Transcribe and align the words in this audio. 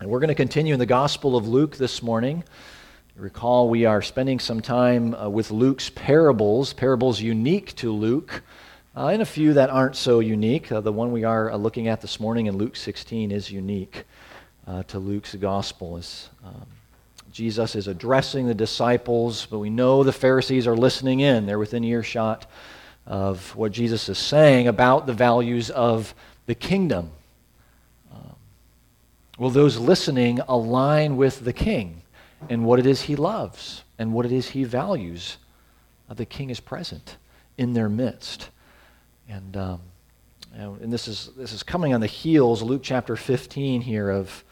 And 0.00 0.08
we're 0.08 0.20
going 0.20 0.28
to 0.28 0.34
continue 0.34 0.72
in 0.72 0.78
the 0.78 0.86
Gospel 0.86 1.36
of 1.36 1.46
Luke 1.46 1.76
this 1.76 2.02
morning. 2.02 2.42
Recall, 3.16 3.68
we 3.68 3.84
are 3.84 4.00
spending 4.00 4.38
some 4.38 4.62
time 4.62 5.14
uh, 5.14 5.28
with 5.28 5.50
Luke's 5.50 5.90
parables, 5.90 6.72
parables 6.72 7.20
unique 7.20 7.76
to 7.76 7.92
Luke, 7.92 8.42
uh, 8.96 9.08
and 9.08 9.20
a 9.20 9.26
few 9.26 9.52
that 9.52 9.68
aren't 9.68 9.96
so 9.96 10.20
unique. 10.20 10.72
Uh, 10.72 10.80
the 10.80 10.90
one 10.90 11.12
we 11.12 11.24
are 11.24 11.50
uh, 11.50 11.56
looking 11.58 11.88
at 11.88 12.00
this 12.00 12.18
morning 12.18 12.46
in 12.46 12.56
Luke 12.56 12.76
16 12.76 13.30
is 13.30 13.50
unique 13.50 14.04
uh, 14.66 14.84
to 14.84 14.98
Luke's 14.98 15.34
Gospel. 15.34 15.98
As, 15.98 16.30
um, 16.46 16.66
Jesus 17.30 17.76
is 17.76 17.86
addressing 17.86 18.46
the 18.46 18.54
disciples, 18.54 19.44
but 19.50 19.58
we 19.58 19.68
know 19.68 20.02
the 20.02 20.14
Pharisees 20.14 20.66
are 20.66 20.78
listening 20.78 21.20
in. 21.20 21.44
They're 21.44 21.58
within 21.58 21.84
earshot 21.84 22.50
of 23.06 23.54
what 23.54 23.72
Jesus 23.72 24.08
is 24.08 24.16
saying 24.16 24.66
about 24.66 25.06
the 25.06 25.12
values 25.12 25.68
of 25.68 26.14
the 26.46 26.54
kingdom. 26.54 27.10
Will 29.40 29.50
those 29.50 29.76
listening 29.76 30.38
align 30.46 31.16
with 31.16 31.44
the 31.44 31.52
king? 31.52 32.02
and 32.48 32.64
what 32.64 32.78
it 32.78 32.86
is 32.86 33.02
he 33.02 33.16
loves 33.16 33.84
and 33.98 34.12
what 34.12 34.24
it 34.24 34.32
is 34.32 34.50
he 34.50 34.64
values. 34.64 35.36
Uh, 36.08 36.14
the 36.14 36.24
king 36.24 36.50
is 36.50 36.60
present 36.60 37.16
in 37.58 37.74
their 37.74 37.88
midst. 37.88 38.50
And, 39.28 39.56
um, 39.56 39.80
and 40.54 40.92
this, 40.92 41.06
is, 41.06 41.30
this 41.36 41.52
is 41.52 41.62
coming 41.62 41.92
on 41.92 42.00
the 42.00 42.06
heels, 42.06 42.62
Luke 42.62 42.80
chapter 42.82 43.16
15 43.16 43.82
here, 43.82 44.10
of 44.10 44.44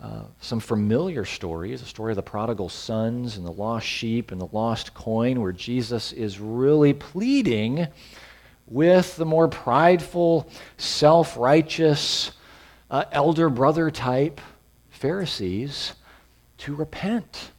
uh, 0.00 0.24
some 0.40 0.60
familiar 0.60 1.24
stories 1.24 1.80
the 1.80 1.86
story 1.86 2.12
of 2.12 2.16
the 2.16 2.22
prodigal 2.22 2.68
sons 2.68 3.36
and 3.36 3.46
the 3.46 3.52
lost 3.52 3.86
sheep 3.86 4.32
and 4.32 4.40
the 4.40 4.48
lost 4.52 4.92
coin, 4.92 5.40
where 5.40 5.52
Jesus 5.52 6.12
is 6.12 6.38
really 6.38 6.92
pleading 6.92 7.86
with 8.66 9.16
the 9.16 9.24
more 9.24 9.48
prideful, 9.48 10.48
self 10.76 11.36
righteous, 11.36 12.32
uh, 12.90 13.04
elder 13.12 13.48
brother 13.48 13.90
type 13.90 14.40
Pharisees 14.90 15.94
to 16.58 16.74
repent, 16.74 17.50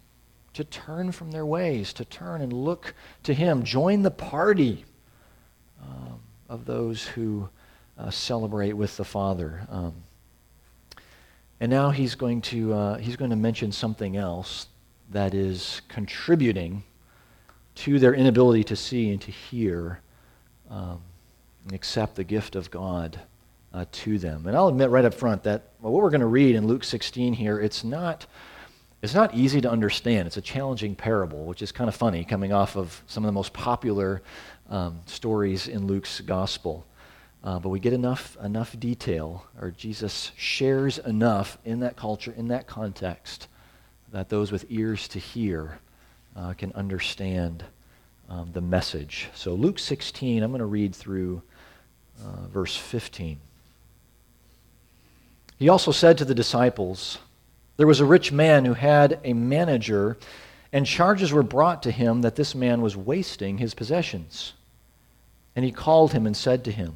to 0.54 0.64
turn 0.64 1.12
from 1.12 1.32
their 1.32 1.46
ways, 1.46 1.94
to 1.94 2.06
turn 2.06 2.42
and 2.42 2.54
look 2.54 2.94
to 3.24 3.34
Him. 3.34 3.64
Join 3.64 4.02
the 4.02 4.12
party 4.12 4.86
um, 5.84 6.20
of 6.50 6.66
those 6.66 7.04
who 7.04 7.50
uh, 7.98 8.10
celebrate 8.10 8.74
with 8.74 8.98
the 8.98 9.06
Father. 9.06 9.68
Um, 9.70 9.94
and 11.60 11.70
now 11.70 11.90
he's 11.90 12.16
going 12.16 12.42
to 12.42 12.74
uh, 12.74 12.98
he's 12.98 13.16
going 13.16 13.30
to 13.30 13.36
mention 13.36 13.72
something 13.72 14.18
else 14.18 14.68
that 15.12 15.34
is 15.34 15.82
contributing 15.88 16.84
to 17.76 18.00
their 18.00 18.14
inability 18.14 18.64
to 18.66 18.76
see 18.76 19.12
and 19.12 19.22
to 19.22 19.32
hear 19.32 20.00
um, 20.70 21.02
and 21.64 21.74
accept 21.74 22.16
the 22.16 22.24
gift 22.24 22.56
of 22.56 22.72
God 22.72 23.20
uh, 23.76 23.86
to 23.92 24.18
them. 24.18 24.48
And 24.48 24.56
I'll 24.56 24.70
admit 24.70 24.90
right 24.90 25.04
up 25.04 25.14
front 25.14 25.44
that 25.44 25.64
well, 25.82 25.92
what 25.92 26.02
we're 26.02 26.10
going 26.10 26.22
to 26.22 26.28
read 26.28 26.56
in 26.56 26.66
Luke 26.66 26.84
16 26.84 27.34
here, 27.34 27.60
it's 27.60 27.84
not 27.84 28.26
it's 29.02 29.14
not 29.14 29.36
easy 29.36 29.62
to 29.62 29.70
understand. 29.70 30.26
It's 30.26 30.38
a 30.38 30.42
challenging 30.42 30.96
parable, 30.96 31.46
which 31.46 31.62
is 31.62 31.72
kind 31.72 31.88
of 31.88 31.96
funny 31.96 32.24
coming 32.24 32.54
off 32.54 32.76
of 32.76 33.04
some 33.06 33.24
of 33.24 33.28
the 33.28 33.34
most 33.34 33.54
popular 33.54 34.24
um, 34.70 35.02
stories 35.06 35.68
in 35.68 35.86
Luke's 35.86 36.22
gospel. 36.22 36.88
Uh, 37.44 37.60
but 37.60 37.70
we 37.70 37.80
get 37.80 37.94
enough, 37.94 38.36
enough 38.44 38.80
detail, 38.80 39.46
or 39.62 39.70
Jesus 39.70 40.32
shares 40.36 40.98
enough 40.98 41.60
in 41.66 41.82
that 41.82 41.96
culture, 41.96 42.34
in 42.36 42.48
that 42.48 42.66
context, 42.66 43.48
that 44.12 44.30
those 44.30 44.52
with 44.52 44.66
ears 44.70 45.08
to 45.10 45.20
hear 45.20 45.78
uh, 46.36 46.54
can 46.54 46.72
understand 46.74 47.64
um, 48.28 48.50
the 48.54 48.62
message. 48.62 49.30
So, 49.36 49.54
Luke 49.54 49.78
16, 49.78 50.42
I'm 50.42 50.50
going 50.50 50.60
to 50.60 50.66
read 50.66 50.96
through 50.96 51.44
uh, 52.24 52.48
verse 52.48 52.76
15. 52.76 53.38
He 55.58 55.70
also 55.70 55.92
said 55.92 56.18
to 56.18 56.26
the 56.26 56.36
disciples, 56.36 57.20
there 57.78 57.88
was 57.88 58.00
a 58.00 58.06
rich 58.06 58.32
man 58.32 58.64
who 58.66 58.74
had 58.74 59.20
a 59.24 59.34
manager, 59.34 60.18
and 60.72 60.86
charges 60.86 61.34
were 61.34 61.44
brought 61.44 61.84
to 61.84 61.92
him 61.92 62.22
that 62.22 62.36
this 62.36 62.56
man 62.56 62.82
was 62.82 62.96
wasting 62.96 63.58
his 63.58 63.74
possessions. 63.74 64.54
And 65.56 65.66
he 65.66 65.72
called 65.72 66.14
him 66.14 66.26
and 66.26 66.36
said 66.36 66.64
to 66.66 66.72
him, 66.72 66.96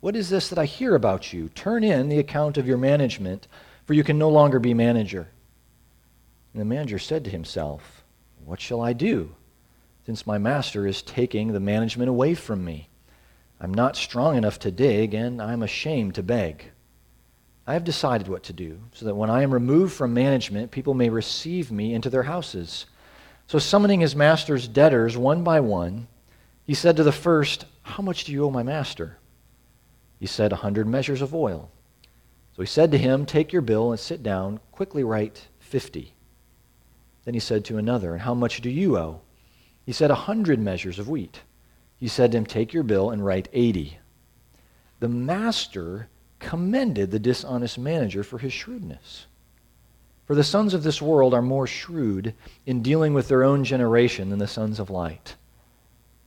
What 0.00 0.14
is 0.14 0.30
this 0.30 0.48
that 0.48 0.58
I 0.58 0.66
hear 0.66 0.94
about 0.94 1.32
you? 1.32 1.48
Turn 1.48 1.82
in 1.82 2.08
the 2.08 2.18
account 2.18 2.58
of 2.58 2.66
your 2.66 2.78
management, 2.78 3.48
for 3.86 3.94
you 3.94 4.04
can 4.04 4.18
no 4.18 4.28
longer 4.28 4.60
be 4.60 4.74
manager. 4.74 5.28
And 6.52 6.60
the 6.60 6.64
manager 6.64 7.00
said 7.00 7.24
to 7.24 7.30
himself, 7.30 8.04
What 8.44 8.60
shall 8.60 8.80
I 8.80 8.92
do, 8.92 9.34
since 10.06 10.26
my 10.26 10.38
master 10.38 10.86
is 10.86 11.02
taking 11.02 11.52
the 11.52 11.60
management 11.60 12.08
away 12.08 12.34
from 12.34 12.64
me? 12.64 12.88
I'm 13.60 13.74
not 13.74 13.96
strong 13.96 14.36
enough 14.36 14.60
to 14.60 14.70
dig, 14.70 15.12
and 15.12 15.42
I'm 15.42 15.62
ashamed 15.62 16.14
to 16.16 16.22
beg. 16.22 16.70
I 17.66 17.72
have 17.72 17.84
decided 17.84 18.28
what 18.28 18.42
to 18.44 18.52
do, 18.52 18.80
so 18.92 19.06
that 19.06 19.14
when 19.14 19.30
I 19.30 19.42
am 19.42 19.52
removed 19.52 19.94
from 19.94 20.12
management, 20.12 20.70
people 20.70 20.94
may 20.94 21.08
receive 21.08 21.72
me 21.72 21.94
into 21.94 22.10
their 22.10 22.24
houses. 22.24 22.86
So, 23.46 23.58
summoning 23.58 24.00
his 24.00 24.14
master's 24.14 24.68
debtors 24.68 25.16
one 25.16 25.42
by 25.44 25.60
one, 25.60 26.08
he 26.66 26.74
said 26.74 26.96
to 26.96 27.02
the 27.02 27.12
first, 27.12 27.64
How 27.82 28.02
much 28.02 28.24
do 28.24 28.32
you 28.32 28.44
owe 28.44 28.50
my 28.50 28.62
master? 28.62 29.18
He 30.18 30.26
said, 30.26 30.52
A 30.52 30.56
hundred 30.56 30.86
measures 30.86 31.22
of 31.22 31.34
oil. 31.34 31.70
So 32.54 32.62
he 32.62 32.66
said 32.66 32.90
to 32.92 32.98
him, 32.98 33.26
Take 33.26 33.52
your 33.52 33.62
bill 33.62 33.90
and 33.90 34.00
sit 34.00 34.22
down. 34.22 34.60
Quickly 34.72 35.02
write 35.02 35.48
fifty. 35.58 36.14
Then 37.24 37.34
he 37.34 37.40
said 37.40 37.64
to 37.66 37.78
another, 37.78 38.12
And 38.12 38.22
how 38.22 38.34
much 38.34 38.60
do 38.60 38.70
you 38.70 38.96
owe? 38.96 39.22
He 39.84 39.92
said, 39.92 40.10
A 40.10 40.14
hundred 40.14 40.60
measures 40.60 40.98
of 40.98 41.08
wheat. 41.08 41.40
He 41.98 42.08
said 42.08 42.32
to 42.32 42.38
him, 42.38 42.46
Take 42.46 42.72
your 42.72 42.82
bill 42.82 43.10
and 43.10 43.24
write 43.24 43.48
eighty. 43.52 43.98
The 45.00 45.08
master 45.08 46.08
commended 46.44 47.10
the 47.10 47.18
dishonest 47.18 47.78
manager 47.78 48.22
for 48.22 48.38
his 48.38 48.52
shrewdness. 48.52 49.26
For 50.26 50.34
the 50.34 50.44
sons 50.44 50.74
of 50.74 50.82
this 50.82 51.02
world 51.02 51.34
are 51.34 51.42
more 51.42 51.66
shrewd 51.66 52.34
in 52.66 52.82
dealing 52.82 53.14
with 53.14 53.28
their 53.28 53.42
own 53.42 53.64
generation 53.64 54.30
than 54.30 54.38
the 54.38 54.46
sons 54.46 54.78
of 54.78 54.90
light. 54.90 55.36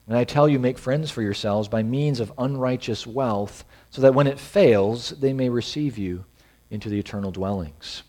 And 0.07 0.17
I 0.17 0.23
tell 0.23 0.49
you, 0.49 0.57
make 0.57 0.77
friends 0.77 1.11
for 1.11 1.21
yourselves 1.21 1.67
by 1.67 1.83
means 1.83 2.19
of 2.19 2.33
unrighteous 2.37 3.05
wealth, 3.05 3.63
so 3.91 4.01
that 4.01 4.15
when 4.15 4.27
it 4.27 4.39
fails, 4.39 5.11
they 5.11 5.33
may 5.33 5.49
receive 5.49 5.97
you 5.97 6.25
into 6.71 6.89
the 6.89 6.99
eternal 6.99 7.31
dwellings. 7.31 8.03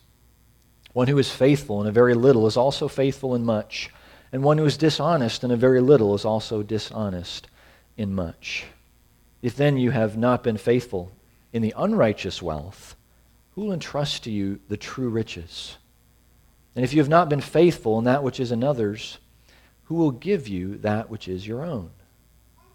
One 0.93 1.07
who 1.07 1.17
is 1.19 1.29
faithful 1.29 1.79
in 1.81 1.87
a 1.87 1.91
very 1.91 2.15
little 2.15 2.47
is 2.47 2.57
also 2.57 2.87
faithful 2.87 3.35
in 3.35 3.45
much, 3.45 3.91
and 4.31 4.43
one 4.43 4.57
who 4.57 4.65
is 4.65 4.77
dishonest 4.77 5.43
in 5.43 5.51
a 5.51 5.57
very 5.57 5.81
little 5.81 6.15
is 6.15 6.25
also 6.25 6.63
dishonest 6.63 7.47
in 7.97 8.15
much. 8.15 8.65
If 9.41 9.55
then 9.55 9.77
you 9.77 9.91
have 9.91 10.17
not 10.17 10.43
been 10.43 10.57
faithful 10.57 11.11
in 11.51 11.61
the 11.61 11.73
unrighteous 11.77 12.41
wealth, 12.41 12.95
who 13.55 13.61
will 13.61 13.73
entrust 13.73 14.23
to 14.23 14.31
you 14.31 14.59
the 14.67 14.77
true 14.77 15.09
riches? 15.09 15.77
And 16.75 16.85
if 16.85 16.93
you 16.93 16.99
have 16.99 17.09
not 17.09 17.29
been 17.29 17.41
faithful 17.41 17.97
in 17.97 18.05
that 18.05 18.23
which 18.23 18.39
is 18.39 18.51
another's, 18.51 19.17
who 19.85 19.95
will 19.95 20.11
give 20.11 20.47
you 20.47 20.77
that 20.77 21.09
which 21.09 21.27
is 21.27 21.47
your 21.47 21.63
own? 21.63 21.89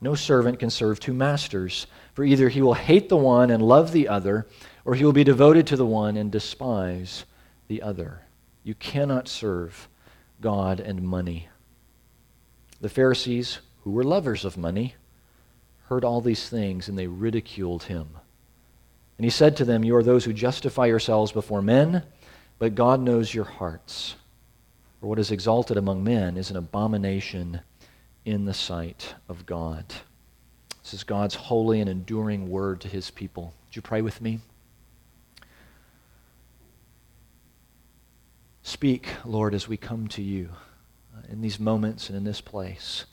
No 0.00 0.14
servant 0.14 0.58
can 0.58 0.68
serve 0.68 1.00
two 1.00 1.14
masters, 1.14 1.86
for 2.12 2.24
either 2.24 2.48
he 2.48 2.60
will 2.60 2.74
hate 2.74 3.08
the 3.08 3.16
one 3.16 3.50
and 3.50 3.62
love 3.62 3.92
the 3.92 4.08
other, 4.08 4.46
or 4.84 4.94
he 4.94 5.04
will 5.04 5.12
be 5.12 5.24
devoted 5.24 5.66
to 5.68 5.76
the 5.76 5.86
one 5.86 6.16
and 6.16 6.30
despise 6.30 7.24
the 7.68 7.80
other. 7.80 8.20
You 8.64 8.74
cannot 8.74 9.28
serve 9.28 9.88
God 10.40 10.80
and 10.80 11.02
money. 11.02 11.48
The 12.80 12.88
Pharisees, 12.90 13.60
who 13.82 13.92
were 13.92 14.04
lovers 14.04 14.44
of 14.44 14.58
money, 14.58 14.96
heard 15.86 16.04
all 16.04 16.20
these 16.20 16.48
things 16.48 16.88
and 16.88 16.98
they 16.98 17.06
ridiculed 17.06 17.84
him. 17.84 18.08
And 19.18 19.24
he 19.24 19.30
said 19.30 19.56
to 19.56 19.64
them, 19.64 19.84
You 19.84 19.96
are 19.96 20.02
those 20.02 20.24
who 20.24 20.32
justify 20.32 20.86
yourselves 20.86 21.32
before 21.32 21.62
men, 21.62 22.02
but 22.58 22.74
God 22.74 23.00
knows 23.00 23.32
your 23.32 23.44
hearts. 23.44 24.16
For 25.00 25.06
what 25.06 25.18
is 25.18 25.30
exalted 25.30 25.76
among 25.76 26.02
men 26.02 26.36
is 26.36 26.50
an 26.50 26.56
abomination 26.56 27.60
in 28.24 28.44
the 28.44 28.54
sight 28.54 29.14
of 29.28 29.46
God. 29.46 29.84
This 30.82 30.94
is 30.94 31.04
God's 31.04 31.34
holy 31.34 31.80
and 31.80 31.88
enduring 31.88 32.50
word 32.50 32.80
to 32.82 32.88
his 32.88 33.10
people. 33.10 33.54
Would 33.66 33.76
you 33.76 33.82
pray 33.82 34.02
with 34.02 34.20
me? 34.20 34.40
Speak, 38.62 39.08
Lord, 39.24 39.54
as 39.54 39.68
we 39.68 39.76
come 39.76 40.08
to 40.08 40.22
you 40.22 40.48
uh, 41.14 41.20
in 41.30 41.42
these 41.42 41.60
moments 41.60 42.08
and 42.08 42.16
in 42.16 42.24
this 42.24 42.40
place. 42.40 43.04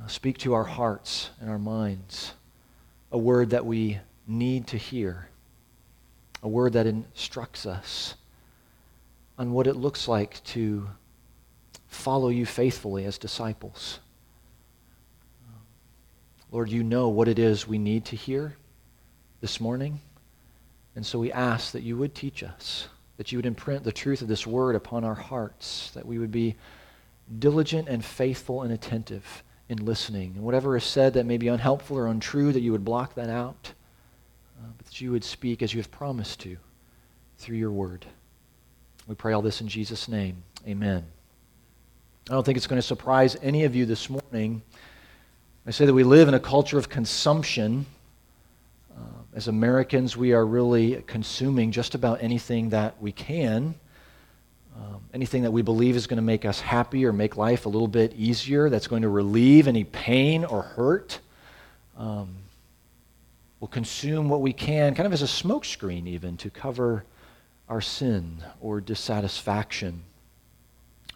Uh, 0.00 0.08
speak 0.08 0.38
to 0.38 0.52
our 0.54 0.64
hearts 0.64 1.30
and 1.40 1.48
our 1.48 1.58
minds 1.58 2.34
a 3.12 3.18
word 3.18 3.50
that 3.50 3.66
we 3.66 4.00
need 4.32 4.66
to 4.68 4.76
hear. 4.76 5.28
A 6.42 6.48
word 6.48 6.72
that 6.72 6.86
instructs 6.86 7.66
us 7.66 8.14
on 9.38 9.52
what 9.52 9.66
it 9.66 9.76
looks 9.76 10.08
like 10.08 10.42
to 10.44 10.88
follow 11.86 12.28
you 12.28 12.44
faithfully 12.46 13.04
as 13.04 13.18
disciples. 13.18 14.00
Lord, 16.50 16.68
you 16.68 16.82
know 16.82 17.08
what 17.08 17.28
it 17.28 17.38
is 17.38 17.66
we 17.66 17.78
need 17.78 18.04
to 18.06 18.16
hear 18.16 18.56
this 19.40 19.60
morning. 19.60 20.00
And 20.96 21.06
so 21.06 21.18
we 21.18 21.32
ask 21.32 21.72
that 21.72 21.82
you 21.82 21.96
would 21.96 22.14
teach 22.14 22.42
us, 22.42 22.88
that 23.16 23.32
you 23.32 23.38
would 23.38 23.46
imprint 23.46 23.84
the 23.84 23.92
truth 23.92 24.20
of 24.20 24.28
this 24.28 24.46
word 24.46 24.74
upon 24.74 25.04
our 25.04 25.14
hearts, 25.14 25.90
that 25.94 26.04
we 26.04 26.18
would 26.18 26.32
be 26.32 26.56
diligent 27.38 27.88
and 27.88 28.04
faithful 28.04 28.62
and 28.62 28.72
attentive 28.72 29.42
in 29.68 29.84
listening. 29.84 30.32
And 30.36 30.44
whatever 30.44 30.76
is 30.76 30.84
said 30.84 31.14
that 31.14 31.24
may 31.24 31.38
be 31.38 31.48
unhelpful 31.48 31.96
or 31.96 32.06
untrue, 32.06 32.52
that 32.52 32.60
you 32.60 32.72
would 32.72 32.84
block 32.84 33.14
that 33.14 33.30
out 33.30 33.72
uh, 34.62 34.66
but 34.76 34.86
that 34.86 35.00
you 35.00 35.10
would 35.10 35.24
speak 35.24 35.62
as 35.62 35.74
you 35.74 35.80
have 35.80 35.90
promised 35.90 36.40
to 36.40 36.56
through 37.38 37.56
your 37.56 37.72
word. 37.72 38.06
We 39.08 39.14
pray 39.16 39.32
all 39.32 39.42
this 39.42 39.60
in 39.60 39.68
Jesus' 39.68 40.06
name. 40.06 40.42
Amen. 40.66 41.04
I 42.30 42.34
don't 42.34 42.44
think 42.44 42.56
it's 42.56 42.68
going 42.68 42.80
to 42.80 42.86
surprise 42.86 43.36
any 43.42 43.64
of 43.64 43.74
you 43.74 43.84
this 43.84 44.08
morning. 44.08 44.62
I 45.66 45.72
say 45.72 45.86
that 45.86 45.94
we 45.94 46.04
live 46.04 46.28
in 46.28 46.34
a 46.34 46.40
culture 46.40 46.78
of 46.78 46.88
consumption. 46.88 47.86
Uh, 48.96 49.02
as 49.34 49.48
Americans, 49.48 50.16
we 50.16 50.32
are 50.32 50.46
really 50.46 51.02
consuming 51.08 51.72
just 51.72 51.96
about 51.96 52.22
anything 52.22 52.68
that 52.70 53.00
we 53.02 53.10
can, 53.10 53.74
um, 54.76 55.00
anything 55.12 55.42
that 55.42 55.50
we 55.50 55.62
believe 55.62 55.96
is 55.96 56.06
going 56.06 56.18
to 56.18 56.22
make 56.22 56.44
us 56.44 56.60
happy 56.60 57.04
or 57.04 57.12
make 57.12 57.36
life 57.36 57.66
a 57.66 57.68
little 57.68 57.88
bit 57.88 58.14
easier, 58.14 58.70
that's 58.70 58.86
going 58.86 59.02
to 59.02 59.08
relieve 59.08 59.66
any 59.66 59.82
pain 59.82 60.44
or 60.44 60.62
hurt. 60.62 61.18
Um, 61.98 62.36
we'll 63.62 63.68
consume 63.68 64.28
what 64.28 64.40
we 64.40 64.52
can, 64.52 64.92
kind 64.92 65.06
of 65.06 65.12
as 65.12 65.22
a 65.22 65.24
smokescreen, 65.24 66.08
even 66.08 66.36
to 66.36 66.50
cover 66.50 67.04
our 67.68 67.80
sin 67.80 68.38
or 68.60 68.80
dissatisfaction. 68.80 70.02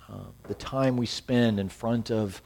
Uh, 0.09 0.19
the 0.47 0.55
time 0.55 0.97
we 0.97 1.07
spend 1.07 1.59
in 1.59 1.69
front 1.69 2.09
of 2.09 2.41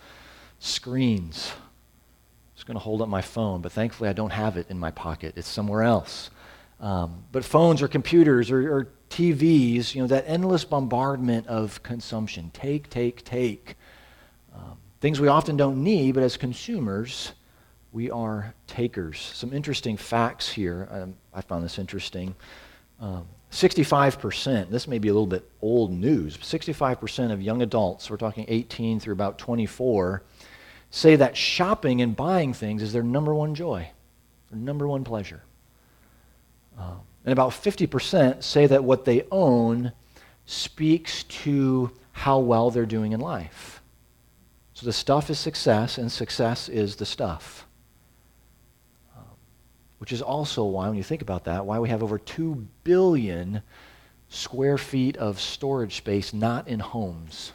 screens. 0.59 1.53
I 1.53 2.57
was 2.57 2.65
going 2.65 2.77
to 2.77 2.83
hold 2.83 3.03
up 3.03 3.11
my 3.11 3.21
phone, 3.21 3.61
but 3.61 3.73
thankfully 3.73 4.09
I 4.09 4.15
don't 4.15 4.31
have 4.31 4.57
it 4.57 4.71
in 4.71 4.79
my 4.79 4.91
pocket. 4.91 5.35
It's 5.37 5.47
somewhere 5.47 5.83
else. 5.83 6.31
Um, 6.81 7.25
but 7.31 7.45
phones 7.45 7.83
or 7.83 7.89
computers 7.89 8.51
or, 8.51 8.73
or, 8.73 8.89
TVs, 9.11 9.93
you 9.93 10.01
know, 10.01 10.07
that 10.07 10.25
endless 10.29 10.65
bombardment 10.65 11.49
of 11.49 11.83
consumption. 11.83 12.53
Take, 12.55 12.89
take, 12.89 13.25
take. 13.25 13.75
Um, 14.55 14.79
things 15.01 15.19
we 15.19 15.27
often 15.27 15.57
don't 15.57 15.83
need, 15.83 16.15
but 16.15 16.23
as 16.23 16.37
consumers, 16.37 17.33
we 17.93 18.11
are 18.11 18.55
takers. 18.67 19.19
Some 19.35 19.53
interesting 19.53 19.97
facts 19.97 20.49
here. 20.49 20.89
Um, 20.91 21.15
I 21.35 21.41
found 21.41 21.65
this 21.65 21.79
interesting. 21.79 22.35
Um, 23.01 23.27
65%, 23.51 24.71
this 24.71 24.87
may 24.87 24.99
be 24.99 25.09
a 25.09 25.13
little 25.13 25.27
bit 25.27 25.49
old 25.61 25.91
news, 25.91 26.37
65% 26.37 27.33
of 27.33 27.43
young 27.43 27.63
adults, 27.63 28.09
we're 28.09 28.17
talking 28.17 28.45
18 28.47 29.01
through 29.01 29.13
about 29.13 29.39
24, 29.39 30.23
say 30.91 31.17
that 31.17 31.37
shopping 31.37 32.01
and 32.01 32.15
buying 32.15 32.53
things 32.53 32.81
is 32.81 32.93
their 32.93 33.03
number 33.03 33.35
one 33.35 33.57
joy, 33.57 33.89
their 34.51 34.59
number 34.59 34.87
one 34.87 35.03
pleasure. 35.03 35.43
Um, 36.79 37.01
and 37.25 37.33
about 37.33 37.51
50% 37.51 38.43
say 38.45 38.67
that 38.67 38.85
what 38.85 39.05
they 39.05 39.25
own 39.33 39.93
speaks 40.47 41.25
to 41.25 41.91
how 42.13 42.39
well 42.39 42.71
they're 42.71 42.87
doing 42.87 43.13
in 43.13 43.21
life. 43.21 43.83
So 44.75 44.87
the 44.87 44.93
stuff 44.93 45.29
is 45.29 45.39
success, 45.41 45.99
and 45.99 46.11
success 46.11 46.69
is 46.69 46.97
the 46.97 47.05
stuff 47.05 47.67
which 50.01 50.13
is 50.13 50.23
also 50.23 50.65
why, 50.65 50.89
when 50.89 50.97
you 50.97 51.03
think 51.03 51.21
about 51.21 51.45
that, 51.45 51.67
why 51.67 51.79
we 51.79 51.91
have 51.91 52.03
over 52.03 52.19
2 52.19 52.67
billion 52.85 53.61
square 54.31 54.79
feet 54.79 55.19
of 55.19 55.39
storage 55.39 55.97
space 55.99 56.33
not 56.33 56.67
in 56.67 56.81
homes 56.81 57.53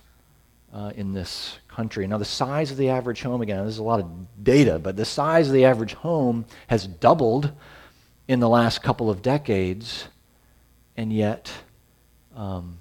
uh, 0.71 0.91
in 0.95 1.11
this 1.11 1.57
country. 1.67 2.05
Now, 2.05 2.19
the 2.19 2.23
size 2.23 2.69
of 2.69 2.77
the 2.77 2.89
average 2.89 3.23
home, 3.23 3.41
again, 3.41 3.65
this 3.65 3.73
is 3.73 3.79
a 3.79 3.83
lot 3.83 3.99
of 3.99 4.43
data, 4.43 4.77
but 4.77 4.95
the 4.95 5.05
size 5.05 5.47
of 5.47 5.55
the 5.55 5.65
average 5.65 5.95
home 5.95 6.45
has 6.67 6.85
doubled 6.85 7.51
in 8.27 8.39
the 8.39 8.49
last 8.49 8.83
couple 8.83 9.09
of 9.09 9.23
decades, 9.23 10.07
and 10.95 11.11
yet 11.11 11.51
um, 12.35 12.77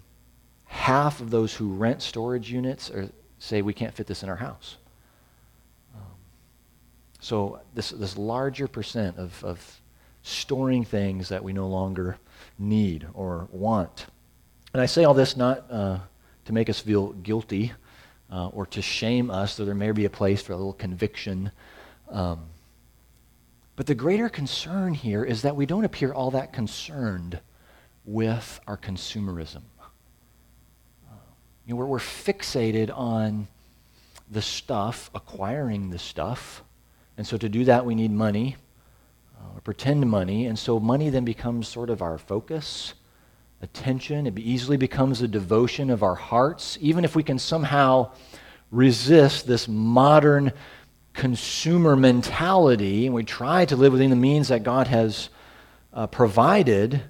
half 0.66 1.22
of 1.22 1.30
those 1.30 1.54
who 1.54 1.72
rent 1.72 2.02
storage 2.02 2.52
units 2.52 2.90
are, 2.90 3.08
say 3.38 3.62
we 3.62 3.72
can't 3.72 3.94
fit 3.94 4.06
this 4.06 4.22
in 4.22 4.28
our 4.28 4.36
house. 4.36 4.76
So 7.24 7.60
this, 7.72 7.88
this 7.88 8.18
larger 8.18 8.68
percent 8.68 9.16
of, 9.16 9.42
of 9.42 9.80
storing 10.22 10.84
things 10.84 11.30
that 11.30 11.42
we 11.42 11.54
no 11.54 11.66
longer 11.66 12.18
need 12.58 13.06
or 13.14 13.48
want. 13.50 14.08
And 14.74 14.82
I 14.82 14.84
say 14.84 15.04
all 15.04 15.14
this 15.14 15.34
not 15.34 15.64
uh, 15.70 16.00
to 16.44 16.52
make 16.52 16.68
us 16.68 16.80
feel 16.80 17.14
guilty 17.14 17.72
uh, 18.30 18.48
or 18.48 18.66
to 18.66 18.82
shame 18.82 19.30
us, 19.30 19.56
though 19.56 19.64
there 19.64 19.74
may 19.74 19.90
be 19.92 20.04
a 20.04 20.10
place 20.10 20.42
for 20.42 20.52
a 20.52 20.56
little 20.56 20.74
conviction. 20.74 21.50
Um, 22.10 22.40
but 23.74 23.86
the 23.86 23.94
greater 23.94 24.28
concern 24.28 24.92
here 24.92 25.24
is 25.24 25.40
that 25.42 25.56
we 25.56 25.64
don't 25.64 25.86
appear 25.86 26.12
all 26.12 26.30
that 26.32 26.52
concerned 26.52 27.40
with 28.04 28.60
our 28.66 28.76
consumerism. 28.76 29.62
You 31.64 31.72
know, 31.72 31.76
we're, 31.76 31.86
we're 31.86 31.98
fixated 32.00 32.94
on 32.94 33.48
the 34.30 34.42
stuff, 34.42 35.10
acquiring 35.14 35.88
the 35.88 35.98
stuff, 35.98 36.62
and 37.16 37.26
so 37.26 37.36
to 37.36 37.48
do 37.48 37.64
that, 37.64 37.86
we 37.86 37.94
need 37.94 38.10
money, 38.10 38.56
uh, 39.38 39.60
pretend 39.60 40.08
money. 40.08 40.46
And 40.46 40.58
so 40.58 40.80
money 40.80 41.10
then 41.10 41.24
becomes 41.24 41.68
sort 41.68 41.90
of 41.90 42.02
our 42.02 42.18
focus, 42.18 42.94
attention. 43.62 44.26
It 44.26 44.38
easily 44.38 44.76
becomes 44.76 45.22
a 45.22 45.28
devotion 45.28 45.90
of 45.90 46.02
our 46.02 46.16
hearts, 46.16 46.76
even 46.80 47.04
if 47.04 47.14
we 47.14 47.22
can 47.22 47.38
somehow 47.38 48.12
resist 48.70 49.46
this 49.46 49.68
modern 49.68 50.52
consumer 51.12 51.94
mentality 51.94 53.06
and 53.06 53.14
we 53.14 53.22
try 53.22 53.64
to 53.64 53.76
live 53.76 53.92
within 53.92 54.10
the 54.10 54.16
means 54.16 54.48
that 54.48 54.64
God 54.64 54.88
has 54.88 55.28
uh, 55.92 56.08
provided, 56.08 57.00